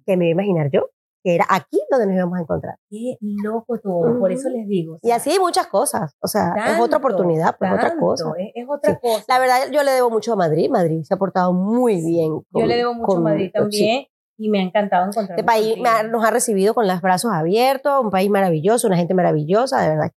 que 0.06 0.18
me 0.18 0.26
iba 0.30 0.42
a 0.42 0.46
imaginar 0.46 0.70
yo, 0.72 0.90
que 1.24 1.34
era 1.34 1.46
aquí 1.50 1.80
donde 1.90 2.08
nos 2.08 2.16
íbamos 2.18 2.38
a 2.38 2.42
encontrar. 2.42 2.76
Qué 2.90 3.16
loco 3.22 3.80
todo. 3.80 4.20
Por 4.20 4.32
eso 4.34 4.50
les 4.50 4.68
digo. 4.68 4.96
o 4.96 5.00
Y 5.02 5.08
sea, 5.08 5.16
así 5.16 5.32
hay 5.32 5.40
muchas 5.40 5.68
cosas. 5.68 6.14
O 6.20 6.28
sea, 6.28 6.50
es 6.58 6.66
tanto, 6.66 6.84
otra 6.84 6.98
oportunidad, 6.98 7.56
pues 7.58 7.72
otra 7.72 7.88
tanto, 7.90 8.06
cosa. 8.06 8.26
Es, 8.38 8.52
es 8.54 8.66
otra 8.70 8.94
Sí. 8.94 9.00
cosa. 9.02 9.24
La 9.30 9.40
verdad, 9.40 9.72
yo 9.72 9.82
le 9.84 9.92
debo 9.92 10.10
mucho 10.10 10.34
a 10.34 10.36
Madrid. 10.36 10.70
Madrid 10.70 11.02
se 11.04 11.14
ha 11.14 11.18
portado 11.18 11.54
muy 11.54 11.96
bien. 12.06 12.32
Yo 12.34 12.44
con- 12.52 12.68
le 12.68 12.76
debo 12.76 12.94
mucho 12.94 13.04
a 13.06 13.16
con- 13.16 13.24
Madrid 13.24 13.52
sí. 13.72 14.08
Y 14.38 14.50
me 14.50 14.60
ha 14.60 14.64
encantado 14.64 15.06
encontrar. 15.08 15.38
Este 15.40 15.44
país 15.46 15.76
ha- 15.86 16.04
nos 16.04 16.24
ha 16.26 16.32
recibido 16.32 16.74
con 16.74 16.88
los 16.88 17.02
brazos 17.02 17.32
abiertos, 17.34 18.04
un 18.04 18.10
país 18.12 18.30
maravilloso, 18.30 18.88
una 18.88 18.98
gente 18.98 19.14
maravillosa, 19.14 19.82
de 19.82 19.90
verdad. 19.90 20.12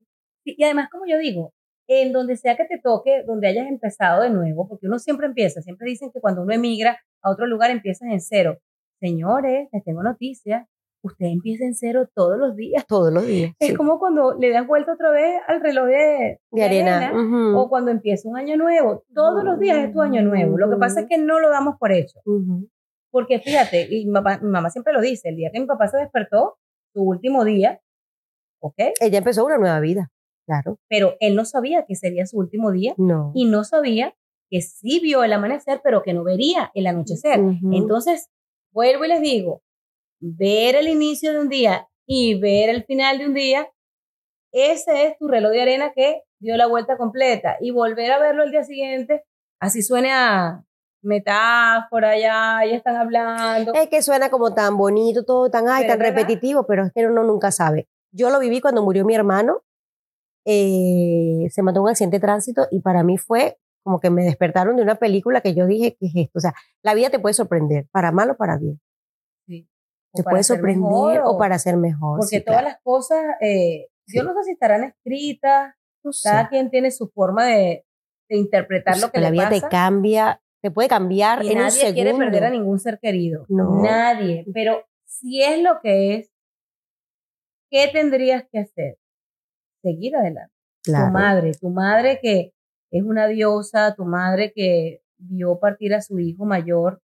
Sí, 0.44 0.56
Y 0.58 0.64
además, 0.64 0.90
como 0.92 1.06
yo 1.08 1.18
digo, 1.18 1.54
en 1.90 2.12
donde 2.14 2.36
sea 2.36 2.56
que 2.58 2.66
te 2.66 2.80
toque, 2.84 3.24
donde 3.26 3.48
hayas 3.48 3.68
empezado 3.68 4.22
de 4.24 4.30
nuevo, 4.30 4.68
porque 4.68 4.88
uno 4.88 5.00
siempre 5.00 5.28
empieza, 5.28 5.62
siempre 5.62 5.88
dicen 5.90 6.10
que 6.14 6.20
cuando 6.20 6.42
uno 6.42 6.54
emigra 6.54 6.98
a 7.22 7.32
otro 7.32 7.46
lugar 7.48 7.70
empiezas 7.72 8.10
en 8.12 8.20
cero. 8.20 8.58
Señores, 9.00 9.70
les 9.72 9.84
tengo 9.84 10.02
noticias, 10.04 10.68
usted 11.04 11.28
empieza 11.28 11.64
en 11.64 11.76
cero 11.76 12.10
todos 12.14 12.38
los 12.38 12.56
días. 12.56 12.86
Todos 12.88 13.14
los 13.14 13.26
días. 13.26 13.54
Es 13.60 13.70
sí. 13.70 13.76
como 13.76 14.00
cuando 14.00 14.36
le 14.40 14.50
das 14.50 14.66
vuelta 14.68 14.94
otra 14.94 15.12
vez 15.12 15.40
al 15.48 15.62
reloj 15.62 15.86
de, 15.86 16.40
de 16.52 16.64
arena. 16.64 17.12
Ujú. 17.14 17.58
o 17.58 17.70
cuando 17.70 17.92
empieza 17.92 18.28
un 18.28 18.38
año 18.38 18.58
nuevo. 18.58 19.04
Todos 19.14 19.44
los 19.44 19.60
días 19.60 19.78
es 19.78 19.94
tu 19.94 20.02
año 20.02 20.22
nuevo. 20.24 20.58
Lo 20.58 20.70
que 20.70 20.78
pasa 20.78 21.02
es 21.02 21.06
que 21.08 21.18
no 21.20 21.40
lo 21.40 21.50
damos 21.50 21.76
por 21.80 21.92
hecho. 21.92 22.20
Ujú. 22.26 22.68
Porque 23.18 23.40
fíjate, 23.40 23.88
y 23.90 24.06
mi, 24.06 24.14
papá- 24.14 24.38
mi 24.44 24.50
mamá 24.52 24.70
siempre 24.70 24.94
lo 24.94 25.02
dice, 25.02 25.30
el 25.30 25.38
día 25.38 25.50
que 25.52 25.60
mi 25.60 25.66
papá 25.66 25.88
se 25.88 25.98
despertó, 25.98 26.60
su 26.94 27.02
último 27.02 27.44
día, 27.46 27.82
¿ok? 28.62 28.76
Ella 29.02 29.18
empezó 29.18 29.44
una 29.44 29.58
nueva 29.58 29.80
vida. 29.80 30.12
Claro. 30.46 30.78
Pero 30.88 31.16
él 31.20 31.36
no 31.36 31.44
sabía 31.44 31.84
que 31.88 31.96
sería 31.96 32.28
su 32.28 32.38
último 32.38 32.72
día 32.72 32.94
No. 32.98 33.32
y 33.34 33.46
no 33.46 33.64
sabía 33.64 34.14
que 34.52 34.62
sí 34.62 35.00
vio 35.02 35.24
el 35.24 35.34
amanecer, 35.34 35.82
pero 35.84 36.04
que 36.04 36.14
no 36.14 36.24
vería 36.24 36.70
el 36.76 36.86
anochecer. 36.86 37.40
Entonces, 37.72 38.30
vuelvo 38.72 39.04
y 39.06 39.08
les 39.08 39.22
digo, 39.22 39.64
ver 40.22 40.76
el 40.76 40.88
inicio 40.88 41.34
de 41.34 41.40
un 41.40 41.50
día 41.50 41.88
y 42.08 42.40
ver 42.40 42.70
el 42.70 42.84
final 42.86 43.18
de 43.18 43.26
un 43.26 43.34
día, 43.34 43.68
ese 44.54 45.08
es 45.08 45.18
tu 45.18 45.28
reloj 45.28 45.52
de 45.54 45.62
arena 45.64 45.92
que 45.92 46.22
dio 46.40 46.56
la 46.56 46.68
vuelta 46.68 46.98
completa 46.98 47.58
y 47.62 47.72
volver 47.72 48.12
a 48.12 48.20
verlo 48.20 48.44
el 48.44 48.52
día 48.52 48.64
siguiente, 48.64 49.24
así 49.60 49.82
suene 49.82 50.12
a 50.14 50.64
metáfora, 51.08 52.18
ya, 52.18 52.60
ya 52.70 52.76
están 52.76 52.96
hablando. 52.98 53.74
Es 53.74 53.88
que 53.90 54.02
suena 54.02 54.30
como 54.30 54.54
tan 54.54 54.78
bonito, 54.78 55.24
todo 55.26 55.50
tan, 55.50 55.68
ay, 55.70 55.88
tan 55.88 55.98
verdad. 55.98 56.16
repetitivo, 56.18 56.66
pero 56.68 56.86
es 56.86 56.92
que 56.94 57.08
uno 57.08 57.24
nunca 57.24 57.52
sabe. 57.52 57.88
Yo 58.12 58.30
lo 58.30 58.40
viví 58.40 58.62
cuando 58.62 58.84
murió 58.84 59.04
mi 59.06 59.16
hermano, 59.16 59.64
eh, 60.46 61.48
se 61.50 61.62
mató 61.62 61.80
en 61.80 61.84
un 61.84 61.90
accidente 61.90 62.18
de 62.18 62.22
tránsito 62.22 62.68
y 62.72 62.82
para 62.82 63.04
mí 63.04 63.18
fue 63.18 63.58
como 63.84 64.00
que 64.00 64.10
me 64.10 64.24
despertaron 64.24 64.76
de 64.76 64.82
una 64.84 64.96
película 64.96 65.42
que 65.42 65.54
yo 65.54 65.66
dije, 65.66 65.96
¿qué 66.00 66.08
es 66.08 66.14
esto? 66.16 66.40
O 66.40 66.42
sea, 66.42 66.54
la 66.84 66.94
vida 66.94 67.10
te 67.10 67.20
puede 67.20 67.34
sorprender, 67.34 67.88
para 67.92 68.12
mal 68.12 68.30
o 68.32 68.36
para 68.38 68.58
bien. 68.58 68.80
O 70.12 70.18
Te 70.18 70.24
puede 70.24 70.44
sorprender 70.44 70.82
mejor, 70.90 71.22
o 71.26 71.38
para 71.38 71.58
ser 71.60 71.78
mejor. 71.78 72.20
Porque 72.20 72.38
sí, 72.38 72.44
todas 72.44 72.62
claro. 72.62 72.74
las 72.74 72.82
cosas, 72.84 73.24
eh, 73.42 73.88
yo 74.08 74.22
Sí. 74.22 74.28
no 74.28 74.34
sé 74.34 74.44
si 74.46 74.52
estarán 74.52 74.84
escritas, 74.86 75.74
No 76.04 76.12
sé. 76.12 76.28
cada 76.30 76.50
quien 76.50 76.70
tiene 76.70 76.92
su 76.92 77.10
forma 77.10 77.46
de, 77.46 77.86
de 78.30 78.38
interpretar 78.38 78.96
sea, 78.96 79.06
lo 79.08 79.12
que 79.12 79.20
la 79.20 79.28
le 79.30 79.32
vida 79.34 79.50
pasa. 79.50 79.62
te 79.62 79.70
cambia, 79.70 80.42
te 80.68 80.72
puede 80.72 80.90
cambiar 80.90 81.46
y 81.46 81.54
en 81.54 81.60
nadie 81.60 81.94
quiere 81.94 82.14
perder 82.14 82.44
a 82.44 82.50
ningún 82.50 82.78
ser 82.78 83.00
querido. 83.00 83.46
No. 83.48 83.82
Nadie. 83.82 84.46
Pero 84.54 84.84
si 85.06 85.42
es 85.42 85.64
lo 85.64 85.80
que 85.82 86.16
es, 86.16 86.30
¿qué 87.72 87.88
tendrías 87.94 88.44
que 88.52 88.60
hacer? 88.60 88.98
Seguir 89.82 90.18
adelante. 90.18 90.54
Claro. 90.84 91.06
Tu 91.06 91.12
madre, 91.14 91.52
tu 91.54 91.70
madre 91.70 92.20
que 92.22 92.52
es 92.92 93.04
una 93.04 93.28
diosa, 93.28 93.96
tu 93.96 94.04
madre 94.04 94.52
que 94.54 95.02
vio 95.18 95.58
partir 95.58 95.94
a 95.94 96.02
su 96.02 96.20
hijo 96.20 96.44
mayor 96.44 97.02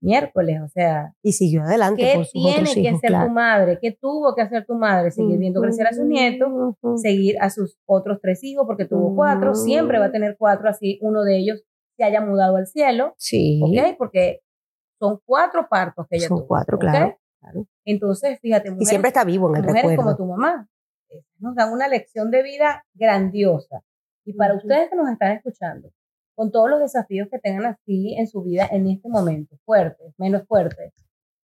miércoles, 0.00 0.60
o 0.64 0.68
sea, 0.68 1.14
Y 1.22 1.30
siguió 1.30 1.62
adelante 1.62 2.02
¿qué 2.02 2.14
con 2.14 2.24
sus 2.24 2.32
tiene 2.32 2.50
otros 2.50 2.74
que 2.74 2.80
hijos, 2.80 2.94
hacer 2.96 3.08
claro. 3.08 3.26
tu 3.28 3.32
madre? 3.32 3.78
¿Qué 3.80 3.92
tuvo 3.92 4.34
que 4.34 4.42
hacer 4.42 4.66
tu 4.66 4.74
madre? 4.74 5.12
Seguir 5.12 5.38
viendo 5.38 5.60
crecer 5.60 5.86
a 5.86 5.92
sus 5.92 6.06
nietos, 6.06 6.50
seguir 6.96 7.36
a 7.40 7.50
sus 7.50 7.78
otros 7.86 8.18
tres 8.20 8.42
hijos, 8.42 8.66
porque 8.66 8.84
tuvo 8.84 9.14
cuatro, 9.14 9.54
siempre 9.54 10.00
va 10.00 10.06
a 10.06 10.12
tener 10.12 10.36
cuatro, 10.36 10.68
así 10.68 10.98
uno 11.02 11.22
de 11.22 11.38
ellos 11.38 11.62
se 12.02 12.06
haya 12.08 12.20
mudado 12.20 12.56
al 12.56 12.66
cielo, 12.66 13.14
Sí. 13.16 13.60
¿ok? 13.62 13.96
Porque 13.96 14.40
son 14.98 15.20
cuatro 15.24 15.68
partos 15.68 16.06
que 16.10 16.16
ella 16.16 16.26
Son 16.28 16.38
tuvo. 16.38 16.48
cuatro, 16.48 16.76
¿ok? 16.76 16.80
claro, 16.80 17.18
claro. 17.40 17.66
Entonces, 17.84 18.38
fíjate, 18.40 18.68
Y 18.68 18.70
mujeres, 18.72 18.88
siempre 18.88 19.08
está 19.08 19.24
vivo 19.24 19.48
en 19.50 19.56
el 19.56 19.62
mujeres 19.62 19.82
recuerdo. 19.90 20.02
como 20.02 20.16
tu 20.16 20.26
mamá 20.26 20.68
nos 21.38 21.54
dan 21.54 21.72
una 21.72 21.86
lección 21.88 22.30
de 22.30 22.42
vida 22.42 22.84
grandiosa. 22.94 23.82
Y 24.24 24.32
para 24.32 24.54
ustedes 24.54 24.88
que 24.90 24.96
nos 24.96 25.08
están 25.10 25.32
escuchando, 25.32 25.90
con 26.34 26.50
todos 26.50 26.70
los 26.70 26.80
desafíos 26.80 27.28
que 27.30 27.38
tengan 27.38 27.66
así 27.66 28.14
en 28.18 28.26
su 28.26 28.42
vida 28.42 28.66
en 28.70 28.88
este 28.88 29.08
momento, 29.08 29.56
fuertes, 29.64 30.14
menos 30.18 30.42
fuertes, 30.48 30.92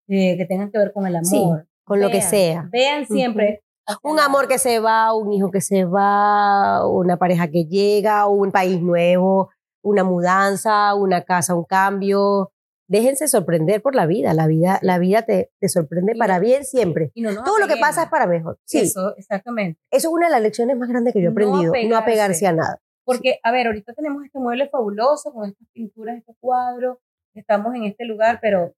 eh, 0.08 0.36
que 0.38 0.46
tengan 0.46 0.70
que 0.70 0.78
ver 0.78 0.92
con 0.92 1.06
el 1.06 1.16
amor. 1.16 1.26
Sí, 1.26 1.44
con 1.84 2.00
lo 2.00 2.06
que 2.08 2.18
vean, 2.18 2.30
sea. 2.30 2.68
Vean 2.72 3.06
siempre. 3.06 3.62
hacia 3.86 3.98
Un 4.10 4.16
la- 4.16 4.24
amor 4.26 4.48
que 4.48 4.58
se 4.58 4.78
va, 4.80 5.14
un 5.14 5.32
hijo 5.32 5.50
que 5.50 5.60
se 5.60 5.84
va, 5.84 6.86
una 6.88 7.16
pareja 7.16 7.48
que 7.48 7.64
llega, 7.64 8.26
un 8.26 8.50
país 8.52 8.80
nuevo, 8.80 9.50
una 9.82 10.04
mudanza, 10.04 10.94
una 10.94 11.22
casa, 11.24 11.54
un 11.54 11.64
cambio. 11.64 12.52
Déjense 12.90 13.28
sorprender 13.28 13.82
por 13.82 13.94
la 13.94 14.06
vida. 14.06 14.32
La 14.34 14.46
vida, 14.46 14.78
la 14.82 14.98
vida 14.98 15.22
te, 15.22 15.50
te 15.60 15.68
sorprende 15.68 16.12
Y 16.14 16.18
para 16.18 16.36
no- 16.36 16.40
bien 16.40 16.64
siempre. 16.64 17.10
y 17.14 17.20
no 17.22 17.42
Todo 17.44 17.58
lo 17.58 17.66
que 17.68 17.76
pasa 17.76 18.04
es 18.04 18.08
para 18.08 18.26
mejor. 18.26 18.58
Sí, 18.64 18.78
eso, 18.78 19.08
Eso, 19.10 19.16
exactamente. 19.18 19.78
es 19.90 20.04
una 20.06 20.26
de 20.26 20.32
las 20.32 20.40
lecciones 20.42 20.76
más 20.78 20.88
grandes 20.88 21.12
que 21.12 21.20
yo 21.20 21.28
he 21.28 21.30
No 21.30 21.32
aprendido. 21.32 21.72
No 21.72 21.96
apegarse. 21.96 21.96
apegarse 21.96 22.46
a 22.46 22.52
nada. 22.52 22.78
Porque, 23.04 23.40
a 23.42 23.52
ver, 23.52 23.66
ahorita 23.66 23.92
tenemos 23.94 24.24
este 24.24 24.38
mueble 24.38 24.68
fabuloso 24.68 25.32
con 25.32 25.48
estas 25.48 25.66
pinturas, 25.72 26.16
estos 26.18 26.36
cuadros, 26.40 26.98
estamos 27.34 27.74
en 27.74 27.84
este 27.84 28.04
lugar, 28.04 28.38
pero 28.42 28.74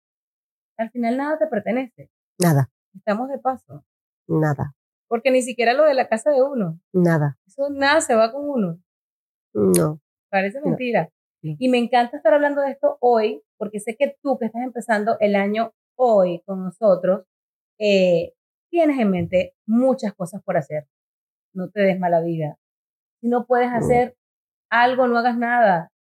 al 0.77 0.91
final 0.91 1.17
nada 1.17 1.39
te 1.39 1.47
pertenece. 1.47 2.11
Nada, 2.39 2.71
Estamos 2.95 3.29
de 3.29 3.39
paso. 3.39 3.85
nada, 4.29 4.75
Porque 5.09 5.31
ni 5.31 5.43
siquiera 5.43 5.73
lo 5.73 5.85
de 5.85 5.95
la 5.95 6.09
casa 6.09 6.31
de 6.31 6.43
uno. 6.43 6.81
nada. 6.93 7.39
Eso 7.47 7.71
nada 7.71 8.01
se 8.01 8.15
va 8.15 8.33
con 8.33 8.49
uno. 8.49 8.79
No. 9.55 10.01
Parece 10.31 10.61
mentira. 10.61 11.09
Y 11.43 11.69
me 11.69 11.79
encanta 11.79 12.17
estar 12.19 12.35
hablando 12.35 12.61
de 12.61 12.71
esto 12.73 12.99
hoy, 13.01 13.43
porque 13.59 13.81
sé 13.81 13.97
que 13.97 14.17
tú 14.23 14.39
que 14.39 14.47
estás 14.47 14.63
empezando 14.63 15.17
el 15.21 15.35
año 15.35 15.73
hoy 15.97 16.43
con 16.45 16.63
nosotros, 16.65 17.25
eh, 17.79 18.35
tienes 18.71 18.99
en 18.99 19.11
mente 19.11 19.55
muchas 19.67 20.13
cosas 20.15 20.43
por 20.45 20.57
hacer. 20.59 20.87
No 21.55 21.71
te 21.71 21.81
des 21.81 21.99
mala 21.99 22.21
vida. 22.21 22.57
Si 23.21 23.29
no 23.29 23.47
puedes 23.47 23.71
hacer 23.73 24.17
algo, 24.71 25.07
no 25.09 25.19
hagas 25.19 25.37
nada. 25.39 25.91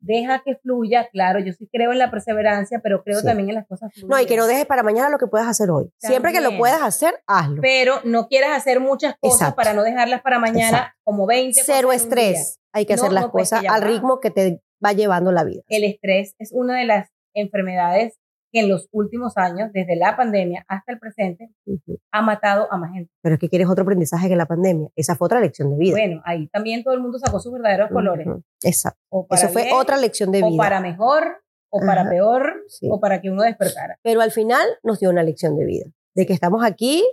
Deja 0.00 0.42
que 0.44 0.54
fluya. 0.56 1.08
Claro, 1.10 1.40
yo 1.40 1.52
sí 1.52 1.68
creo 1.72 1.90
en 1.92 1.98
la 1.98 2.10
perseverancia, 2.10 2.80
pero 2.80 3.02
creo 3.02 3.18
Sí. 3.20 3.26
también 3.26 3.48
en 3.48 3.54
las 3.56 3.66
cosas 3.66 3.92
fluidas. 3.92 4.10
No, 4.10 4.20
y 4.22 4.26
que 4.26 4.36
no 4.36 4.46
dejes 4.46 4.66
para 4.66 4.82
mañana 4.84 5.08
lo 5.10 5.18
que 5.18 5.26
puedas 5.26 5.48
hacer 5.48 5.70
hoy. 5.70 5.90
Siempre 5.98 6.30
que 6.32 6.38
lo 6.38 6.44
También. 6.50 6.58
puedas 6.60 6.82
hacer, 6.82 7.20
hazlo. 7.26 7.60
Pero 7.62 7.94
no 8.04 8.28
quieras 8.28 8.50
hacer 8.56 8.78
muchas 8.80 9.16
cosas 9.18 9.40
Exacto. 9.40 9.56
para 9.56 9.72
no 9.74 9.82
dejarlas 9.82 10.22
para 10.22 10.38
mañana, 10.38 10.68
Exacto. 10.78 10.98
como 11.04 11.26
20 11.26 11.60
Cero 11.64 11.92
estrés. 11.92 12.60
Hay 12.78 12.86
que 12.86 12.94
No, 12.96 13.02
hacer 13.02 13.12
las 13.12 13.24
no, 13.24 13.32
pues, 13.32 13.50
cosas 13.50 13.64
al 13.68 13.82
ritmo 13.82 14.20
que 14.20 14.30
te 14.30 14.62
va 14.84 14.92
llevando 14.92 15.32
la 15.32 15.44
vida. 15.44 15.62
el 15.68 15.84
estrés 15.84 16.34
es 16.38 16.50
una 16.52 16.78
de 16.78 16.84
las 16.86 17.10
enfermedades 17.34 18.14
que 18.52 18.60
en 18.60 18.68
los 18.70 18.88
últimos 18.92 19.36
años, 19.36 19.70
desde 19.74 19.94
la 19.96 20.16
pandemia 20.16 20.64
hasta 20.68 20.92
el 20.92 20.98
presente, 20.98 21.50
Ujú. 21.66 21.98
ha 22.12 22.22
matado 22.22 22.66
a 22.72 22.78
más 22.78 22.92
gente. 22.92 23.10
Pero 23.20 23.34
es 23.34 23.40
que 23.40 23.48
quieres 23.50 23.68
otro 23.68 23.82
aprendizaje 23.82 24.28
que 24.28 24.36
la 24.36 24.46
pandemia. 24.46 24.88
Esa 24.96 25.16
fue 25.16 25.26
otra 25.26 25.40
lección 25.40 25.70
de 25.70 25.76
vida. 25.76 25.96
Bueno, 25.98 26.22
ahí 26.24 26.48
también 26.48 26.82
todo 26.82 26.94
el 26.94 27.00
mundo 27.00 27.18
sacó 27.18 27.40
sus 27.40 27.52
verdaderos 27.52 27.90
colores. 27.90 28.26
Ujú. 28.26 28.42
Exacto. 28.62 28.98
O 29.10 29.26
para 29.26 29.42
Eso 29.42 29.52
fue 29.52 29.64
bien, 29.64 29.74
otra 29.76 29.96
lección 29.98 30.32
de 30.32 30.42
o 30.42 30.46
vida. 30.48 30.56
para 30.56 30.80
mejor, 30.80 31.42
o 31.70 31.80
para 31.80 32.00
Ajá. 32.02 32.10
peor, 32.10 32.62
Sí. 32.68 32.88
o 32.90 32.98
para 33.00 33.20
que 33.20 33.28
uno 33.30 33.42
despertara. 33.42 33.98
Pero 34.02 34.22
al 34.22 34.30
final 34.30 34.66
nos 34.82 34.98
dio 35.00 35.10
una 35.10 35.22
lección 35.22 35.54
de 35.56 35.66
vida. 35.66 35.84
De 36.14 36.24
que 36.24 36.32
estamos 36.32 36.64
aquí, 36.64 37.04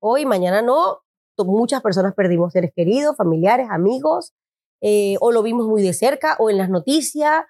hoy, 0.00 0.26
mañana 0.26 0.60
no. 0.62 0.98
Muchas 1.38 1.82
personas 1.82 2.14
perdimos 2.14 2.52
seres 2.52 2.72
queridos, 2.74 3.16
familiares, 3.16 3.66
amigos, 3.70 4.32
eh, 4.80 5.16
o 5.20 5.32
lo 5.32 5.42
vimos 5.42 5.66
muy 5.66 5.82
de 5.82 5.92
cerca, 5.92 6.36
o 6.38 6.50
en 6.50 6.58
las 6.58 6.68
noticias, 6.70 7.44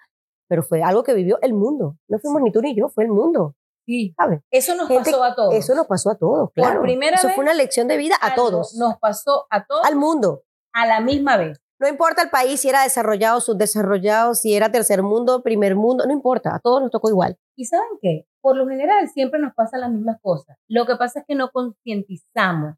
pero 0.47 0.63
fue 0.63 0.83
algo 0.83 1.03
que 1.03 1.13
vivió 1.13 1.37
el 1.41 1.53
mundo. 1.53 1.97
No 2.07 2.19
fuimos 2.19 2.41
ni 2.41 2.51
tú 2.51 2.61
ni 2.61 2.75
yo, 2.75 2.89
fue 2.89 3.03
el 3.05 3.11
mundo. 3.11 3.55
Sí. 3.87 4.13
¿sabes? 4.17 4.41
Eso 4.49 4.75
nos 4.75 4.87
Gente- 4.87 5.11
pasó 5.11 5.23
a 5.23 5.35
todos. 5.35 5.53
Eso 5.53 5.75
nos 5.75 5.85
pasó 5.87 6.09
a 6.09 6.17
todos, 6.17 6.49
claro. 6.53 6.81
primera 6.81 7.17
Eso 7.17 7.27
vez, 7.27 7.35
fue 7.35 7.43
una 7.43 7.53
lección 7.53 7.87
de 7.87 7.97
vida 7.97 8.15
a 8.21 8.33
todos, 8.33 8.75
Nos 8.75 8.97
pasó 8.99 9.45
a 9.51 9.63
todos 9.65 9.85
al 9.85 9.95
mundo. 9.95 10.43
a 10.73 10.87
la 10.87 11.01
misma 11.01 11.37
vez. 11.37 11.59
No 11.77 11.87
importa 11.89 12.21
el 12.23 12.29
país, 12.29 12.61
si 12.61 12.69
era 12.69 12.83
desarrollado, 12.83 13.41
subdesarrollado, 13.41 14.33
si 14.33 14.55
era 14.55 14.71
tercer 14.71 15.03
mundo, 15.03 15.43
primer 15.43 15.75
mundo, 15.75 16.05
no 16.07 16.13
importa, 16.13 16.55
a 16.55 16.59
todos 16.59 16.81
nos 16.81 16.89
tocó 16.89 17.09
igual. 17.09 17.37
¿Y 17.57 17.65
saben 17.65 17.89
qué? 18.01 18.25
Por 18.41 18.55
lo 18.55 18.67
general 18.67 19.07
siempre 19.09 19.39
nos 19.41 19.53
pasan 19.53 19.81
las 19.81 19.91
mismas 19.91 20.17
cosas. 20.21 20.57
Lo 20.69 20.85
que 20.85 20.95
pasa 20.95 21.19
es 21.19 21.25
que 21.27 21.35
no 21.35 21.51
concientizamos 21.51 22.75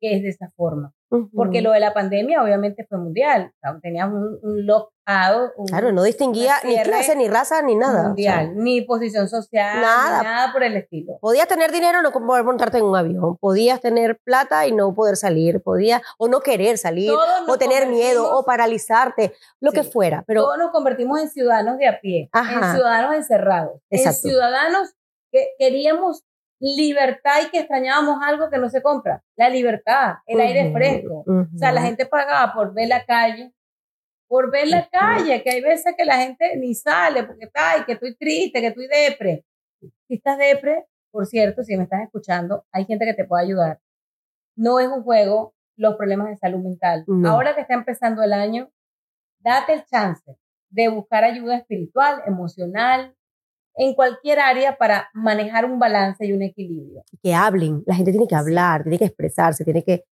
que 0.00 0.16
es 0.16 0.22
de 0.22 0.28
esa 0.30 0.50
forma. 0.56 0.92
Porque 1.34 1.60
lo 1.60 1.72
de 1.72 1.80
la 1.80 1.92
pandemia 1.92 2.42
obviamente 2.42 2.86
fue 2.88 2.98
mundial. 2.98 3.52
O 3.56 3.58
sea, 3.60 3.78
teníamos 3.82 4.18
un, 4.22 4.38
un 4.42 4.66
lockdown, 4.66 5.50
un 5.56 5.66
Claro, 5.66 5.92
no 5.92 6.02
distinguía 6.04 6.54
ni 6.64 6.80
clase, 6.82 7.14
ni 7.16 7.28
raza, 7.28 7.60
ni 7.62 7.74
nada. 7.74 8.04
mundial, 8.08 8.50
o 8.50 8.52
sea, 8.54 8.62
ni 8.62 8.80
posición 8.82 9.28
social, 9.28 9.80
Nada. 9.80 10.18
ni 10.18 10.24
nada 10.24 10.52
por 10.52 10.62
el 10.62 10.76
estilo. 10.76 11.18
podías 11.20 11.46
tener 11.48 11.70
dinero 11.72 11.98
y 12.00 12.02
no 12.02 12.12
poder 12.12 12.44
montarte 12.44 12.78
en 12.78 12.84
un 12.84 12.96
avión. 12.96 13.36
Podías 13.38 13.80
tener 13.80 14.18
plata 14.24 14.66
y 14.66 14.72
no 14.72 14.94
poder 14.94 15.16
salir. 15.16 15.60
Podías, 15.62 16.00
o 16.18 16.28
no 16.28 16.40
querer 16.40 16.78
salir, 16.78 17.12
o 17.46 17.58
tener 17.58 17.88
miedo, 17.88 18.34
o 18.36 18.44
paralizarte, 18.44 19.34
lo 19.60 19.72
que 19.72 19.82
fuera. 19.82 20.24
Pero 20.26 20.42
Todos 20.44 20.58
nos 20.58 20.70
convertimos 20.70 21.20
en 21.20 21.28
ciudadanos 21.28 21.76
de 21.78 21.88
a 21.88 22.00
pie, 22.00 22.28
Ajá. 22.32 22.68
en 22.70 22.74
ciudadanos 22.76 23.14
encerrados, 23.16 23.80
Exacto. 23.90 24.28
en 24.28 24.30
ciudadanos 24.34 24.88
que 25.30 25.48
queríamos 25.58 26.22
libertad 26.62 27.40
y 27.44 27.50
que 27.50 27.58
extrañábamos 27.58 28.22
algo 28.22 28.48
que 28.48 28.58
no 28.58 28.70
se 28.70 28.82
compra, 28.82 29.22
la 29.36 29.48
libertad, 29.48 30.14
el 30.26 30.40
aire 30.40 30.72
fresco. 30.72 31.24
O 31.26 31.58
sea, 31.58 31.72
la 31.72 31.82
gente 31.82 32.06
pagaba 32.06 32.54
por 32.54 32.72
ver 32.72 32.88
la 32.88 33.04
calle, 33.04 33.52
por 34.28 34.50
ver 34.50 34.68
la 34.68 34.88
calle, 34.88 35.42
que 35.42 35.50
hay 35.50 35.60
veces 35.60 35.94
que 35.96 36.04
la 36.04 36.16
gente 36.18 36.56
ni 36.56 36.74
sale 36.74 37.24
porque 37.24 37.46
está, 37.46 37.72
ay, 37.72 37.84
que 37.84 37.92
estoy 37.92 38.16
triste, 38.16 38.60
que 38.60 38.68
estoy 38.68 38.86
depre. 38.86 39.44
Si 40.06 40.14
estás 40.14 40.38
depre, 40.38 40.86
por 41.10 41.26
cierto, 41.26 41.64
si 41.64 41.76
me 41.76 41.82
estás 41.82 42.02
escuchando, 42.02 42.64
hay 42.70 42.84
gente 42.84 43.04
que 43.04 43.14
te 43.14 43.24
puede 43.24 43.44
ayudar. 43.44 43.80
No 44.56 44.78
es 44.78 44.88
un 44.88 45.02
juego, 45.02 45.54
los 45.76 45.96
problemas 45.96 46.28
de 46.28 46.36
salud 46.36 46.60
mental. 46.60 47.04
No. 47.06 47.30
Ahora 47.30 47.54
que 47.54 47.62
está 47.62 47.74
empezando 47.74 48.22
el 48.22 48.32
año, 48.32 48.70
date 49.40 49.72
el 49.74 49.84
chance 49.84 50.36
de 50.70 50.88
buscar 50.88 51.24
ayuda 51.24 51.56
espiritual, 51.56 52.22
emocional, 52.26 53.14
en 53.76 53.94
cualquier 53.94 54.38
área 54.40 54.76
para 54.76 55.08
manejar 55.14 55.64
un 55.64 55.78
balance 55.78 56.24
y 56.26 56.32
un 56.32 56.42
equilibrio. 56.42 57.02
Que 57.22 57.34
hablen. 57.34 57.82
La 57.86 57.94
gente 57.94 58.10
tiene 58.12 58.26
que 58.26 58.34
hablar, 58.34 58.82
tiene 58.82 58.98
que 58.98 59.06
expresarse, 59.06 59.64
tiene 59.64 59.82
que, 59.82 60.04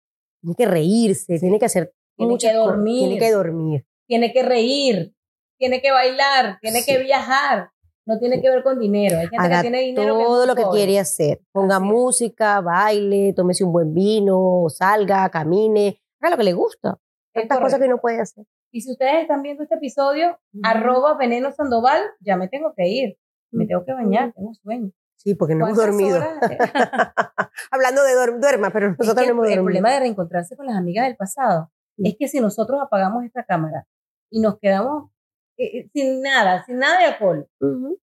tiene 0.41 0.55
que 0.55 0.65
reírse, 0.65 1.39
tiene 1.39 1.59
que 1.59 1.65
hacer 1.65 1.91
Tiene 2.17 2.31
muchas 2.31 2.51
que 2.51 2.57
dormir. 2.57 2.99
Tiene 3.07 3.19
que 3.19 3.31
dormir. 3.31 3.85
Tiene 4.07 4.33
que 4.33 4.43
reír, 4.43 5.13
tiene 5.57 5.81
que 5.81 5.91
bailar, 5.91 6.57
tiene 6.61 6.81
Sí. 6.81 6.91
que 6.91 7.03
viajar. 7.03 7.69
No 8.05 8.17
tiene 8.17 8.41
que 8.41 8.49
ver 8.49 8.63
con 8.63 8.79
dinero. 8.79 9.17
Hay 9.19 9.27
gente 9.27 9.37
Haga 9.37 9.57
que 9.57 9.61
tiene 9.69 9.81
dinero. 9.81 10.17
todo 10.17 10.45
lo 10.47 10.55
que 10.55 10.63
quiere 10.71 10.97
hacer. 10.97 11.41
Ponga 11.51 11.75
Así 11.75 11.85
música, 11.85 12.59
baile, 12.59 13.33
tómese 13.35 13.63
un 13.63 13.71
buen 13.71 13.93
vino, 13.93 14.65
salga, 14.69 15.29
camine, 15.29 16.01
haga 16.19 16.31
lo 16.31 16.37
que 16.37 16.43
le 16.43 16.53
gusta. 16.53 16.97
Es 17.35 17.43
Tantas 17.47 17.59
cosas 17.59 17.79
que 17.79 17.85
uno 17.85 17.99
puede 18.01 18.19
hacer. 18.19 18.45
Y 18.71 18.81
si 18.81 18.91
ustedes 18.91 19.21
están 19.21 19.43
viendo 19.43 19.61
este 19.63 19.75
episodio, 19.75 20.39
arroba 20.63 21.15
veneno 21.17 21.51
sandoval, 21.51 22.01
ya 22.19 22.35
me 22.35 22.47
tengo 22.47 22.73
que 22.75 22.87
ir. 22.87 23.17
Me 23.51 23.65
tengo 23.65 23.83
que 23.85 23.93
bañar, 23.93 24.31
tengo 24.33 24.53
sueño. 24.53 24.91
Sí, 25.15 25.35
porque 25.35 25.53
no 25.55 25.65
hemos 25.67 25.77
¿Cuántas 25.77 25.97
dormido. 25.97 26.19
Hablando 27.71 28.03
de 28.03 28.13
duer- 28.15 28.39
duerma, 28.39 28.69
pero 28.69 28.87
Es 28.91 28.97
nosotros 28.99 29.21
que 29.25 29.27
no 29.27 29.31
hemos 29.33 29.45
el 29.47 29.55
dormido. 29.55 29.63
problema 29.65 29.91
de 29.93 29.99
reencontrarse 29.99 30.55
con 30.55 30.65
las 30.65 30.75
amigas 30.77 31.05
del 31.07 31.15
pasado 31.17 31.71
Mm. 31.97 32.05
es 32.05 32.15
que 32.17 32.27
si 32.29 32.39
nosotros 32.39 32.79
apagamos 32.81 33.25
esta 33.25 33.43
cámara 33.43 33.85
y 34.31 34.39
nos 34.39 34.57
quedamos 34.59 35.11
eh, 35.57 35.79
eh, 35.79 35.89
sin 35.93 36.21
nada, 36.21 36.63
sin 36.63 36.77
nada 36.79 36.97
de 36.99 37.05
alcohol, 37.07 37.45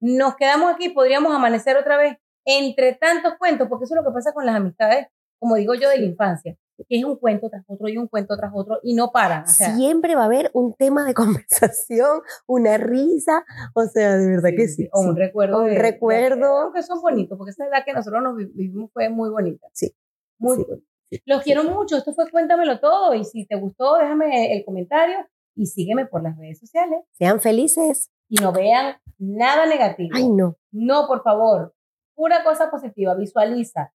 nos 0.00 0.36
quedamos 0.36 0.74
aquí, 0.74 0.90
podríamos 0.90 1.34
amanecer 1.34 1.78
otra 1.78 1.96
vez 1.96 2.18
entre 2.44 2.92
tantos 2.94 3.36
cuentos, 3.38 3.68
porque 3.68 3.84
eso 3.86 3.94
es 3.94 4.02
lo 4.02 4.06
que 4.06 4.12
pasa 4.14 4.34
con 4.34 4.44
las 4.44 4.54
amistades, 4.56 5.06
como 5.40 5.54
digo 5.56 5.74
yo, 5.74 5.88
de 5.88 5.96
la 5.98 6.04
infancia, 6.04 6.54
que 6.76 6.98
es 6.98 7.04
un 7.04 7.16
cuento 7.16 7.48
tras 7.50 7.64
otro 7.68 7.88
y 7.88 7.96
un 7.96 8.06
cuento 8.08 8.36
tras 8.36 8.52
otro 8.54 8.80
y 8.82 8.94
no 8.94 9.10
paran. 9.12 9.44
O 9.44 9.48
sea, 9.48 9.74
Siempre 9.74 10.14
va 10.14 10.22
a 10.22 10.26
haber 10.26 10.50
un 10.54 10.74
tema 10.74 11.04
de 11.04 11.14
conversación, 11.50 12.20
una 12.46 12.76
risa, 12.78 13.44
o 13.74 13.84
sea, 13.84 14.16
de 14.16 14.26
verdad 14.28 14.50
que 14.56 14.68
sí. 14.68 14.88
O 14.92 15.02
sí. 15.02 15.08
un 15.08 15.16
recuerdo. 15.16 15.56
O 15.56 15.60
un 15.60 15.66
de- 15.66 15.72
de- 15.72 15.78
recuerdo. 15.78 16.72
que 16.74 16.82
son 16.82 17.00
bonitos, 17.00 17.36
porque 17.38 17.50
esa 17.50 17.66
edad 17.66 17.84
que 17.84 17.92
nosotros 17.92 18.22
nos 18.22 18.36
vi- 18.36 18.50
vivimos 18.54 18.90
fue 18.92 19.08
muy 19.08 19.30
bonita. 19.30 19.66
Sí. 19.72 19.94
Muy 20.38 20.56
Sí. 20.56 20.64
bonita. 20.68 20.86
Los 21.24 21.42
quiero 21.42 21.62
mucho. 21.64 21.96
Esto 21.96 22.12
fue 22.14 22.28
Cuéntamelo 22.30 22.80
Todo. 22.80 23.14
Y 23.14 23.24
si 23.24 23.46
te 23.46 23.54
gustó, 23.56 23.94
déjame 23.96 24.56
el 24.56 24.64
comentario 24.64 25.16
y 25.54 25.66
sígueme 25.66 26.04
por 26.06 26.22
las 26.22 26.36
redes 26.36 26.58
sociales. 26.58 26.98
Sean 27.12 27.40
felices. 27.40 28.10
Y 28.28 28.36
no 28.42 28.52
vean 28.52 28.96
nada 29.18 29.66
negativo. 29.66 30.10
Ay, 30.14 30.28
no. 30.28 30.56
No, 30.72 31.06
por 31.06 31.22
favor. 31.22 31.74
Pura 32.16 32.42
cosa 32.42 32.70
positiva. 32.70 33.14
Visualiza. 33.14 33.92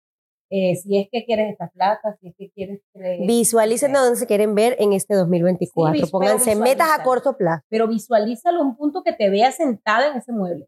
Eh, 0.50 0.74
si 0.76 0.98
es 0.98 1.08
que 1.12 1.24
quieres 1.24 1.52
estar 1.52 1.70
flaca, 1.72 2.16
si 2.20 2.28
es 2.28 2.34
que 2.36 2.50
quieres... 2.50 2.80
eh, 2.94 3.18
Visualicen 3.26 3.94
a 3.96 4.00
dónde 4.00 4.16
se 4.18 4.26
quieren 4.26 4.54
ver 4.56 4.74
en 4.80 4.92
este 4.92 5.14
2024. 5.14 6.06
Sí, 6.06 6.10
Pónganse 6.10 6.56
metas 6.56 6.88
a 6.90 7.02
corto 7.04 7.36
plazo. 7.36 7.62
Pero 7.68 7.86
visualízalo 7.86 8.60
a 8.60 8.64
un 8.64 8.76
punto 8.76 9.02
que 9.04 9.12
te 9.12 9.30
veas 9.30 9.54
sentada 9.56 10.08
en 10.10 10.18
ese 10.18 10.32
mueble. 10.32 10.66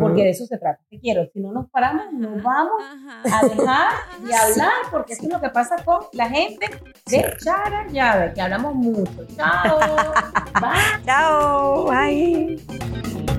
Porque 0.00 0.24
de 0.24 0.30
eso 0.30 0.44
se 0.44 0.58
trata. 0.58 0.82
Te 0.90 0.98
quiero. 0.98 1.24
Si 1.32 1.38
no 1.38 1.52
nos 1.52 1.70
paramos, 1.70 2.06
nos 2.12 2.42
vamos 2.42 2.82
Ajá. 2.82 3.38
a 3.38 3.46
dejar 3.46 3.92
de 4.26 4.34
hablar, 4.34 4.72
porque 4.90 5.12
eso 5.12 5.22
es 5.22 5.32
lo 5.32 5.40
que 5.40 5.50
pasa 5.50 5.76
con 5.84 5.98
la 6.14 6.28
gente 6.28 6.66
de 7.06 7.24
Chara 7.44 7.86
Llave, 7.92 8.32
que 8.34 8.40
hablamos 8.40 8.74
mucho. 8.74 9.24
Chao. 9.36 9.78
Bye. 10.60 11.04
Chao. 11.04 11.84
Bye. 11.86 13.38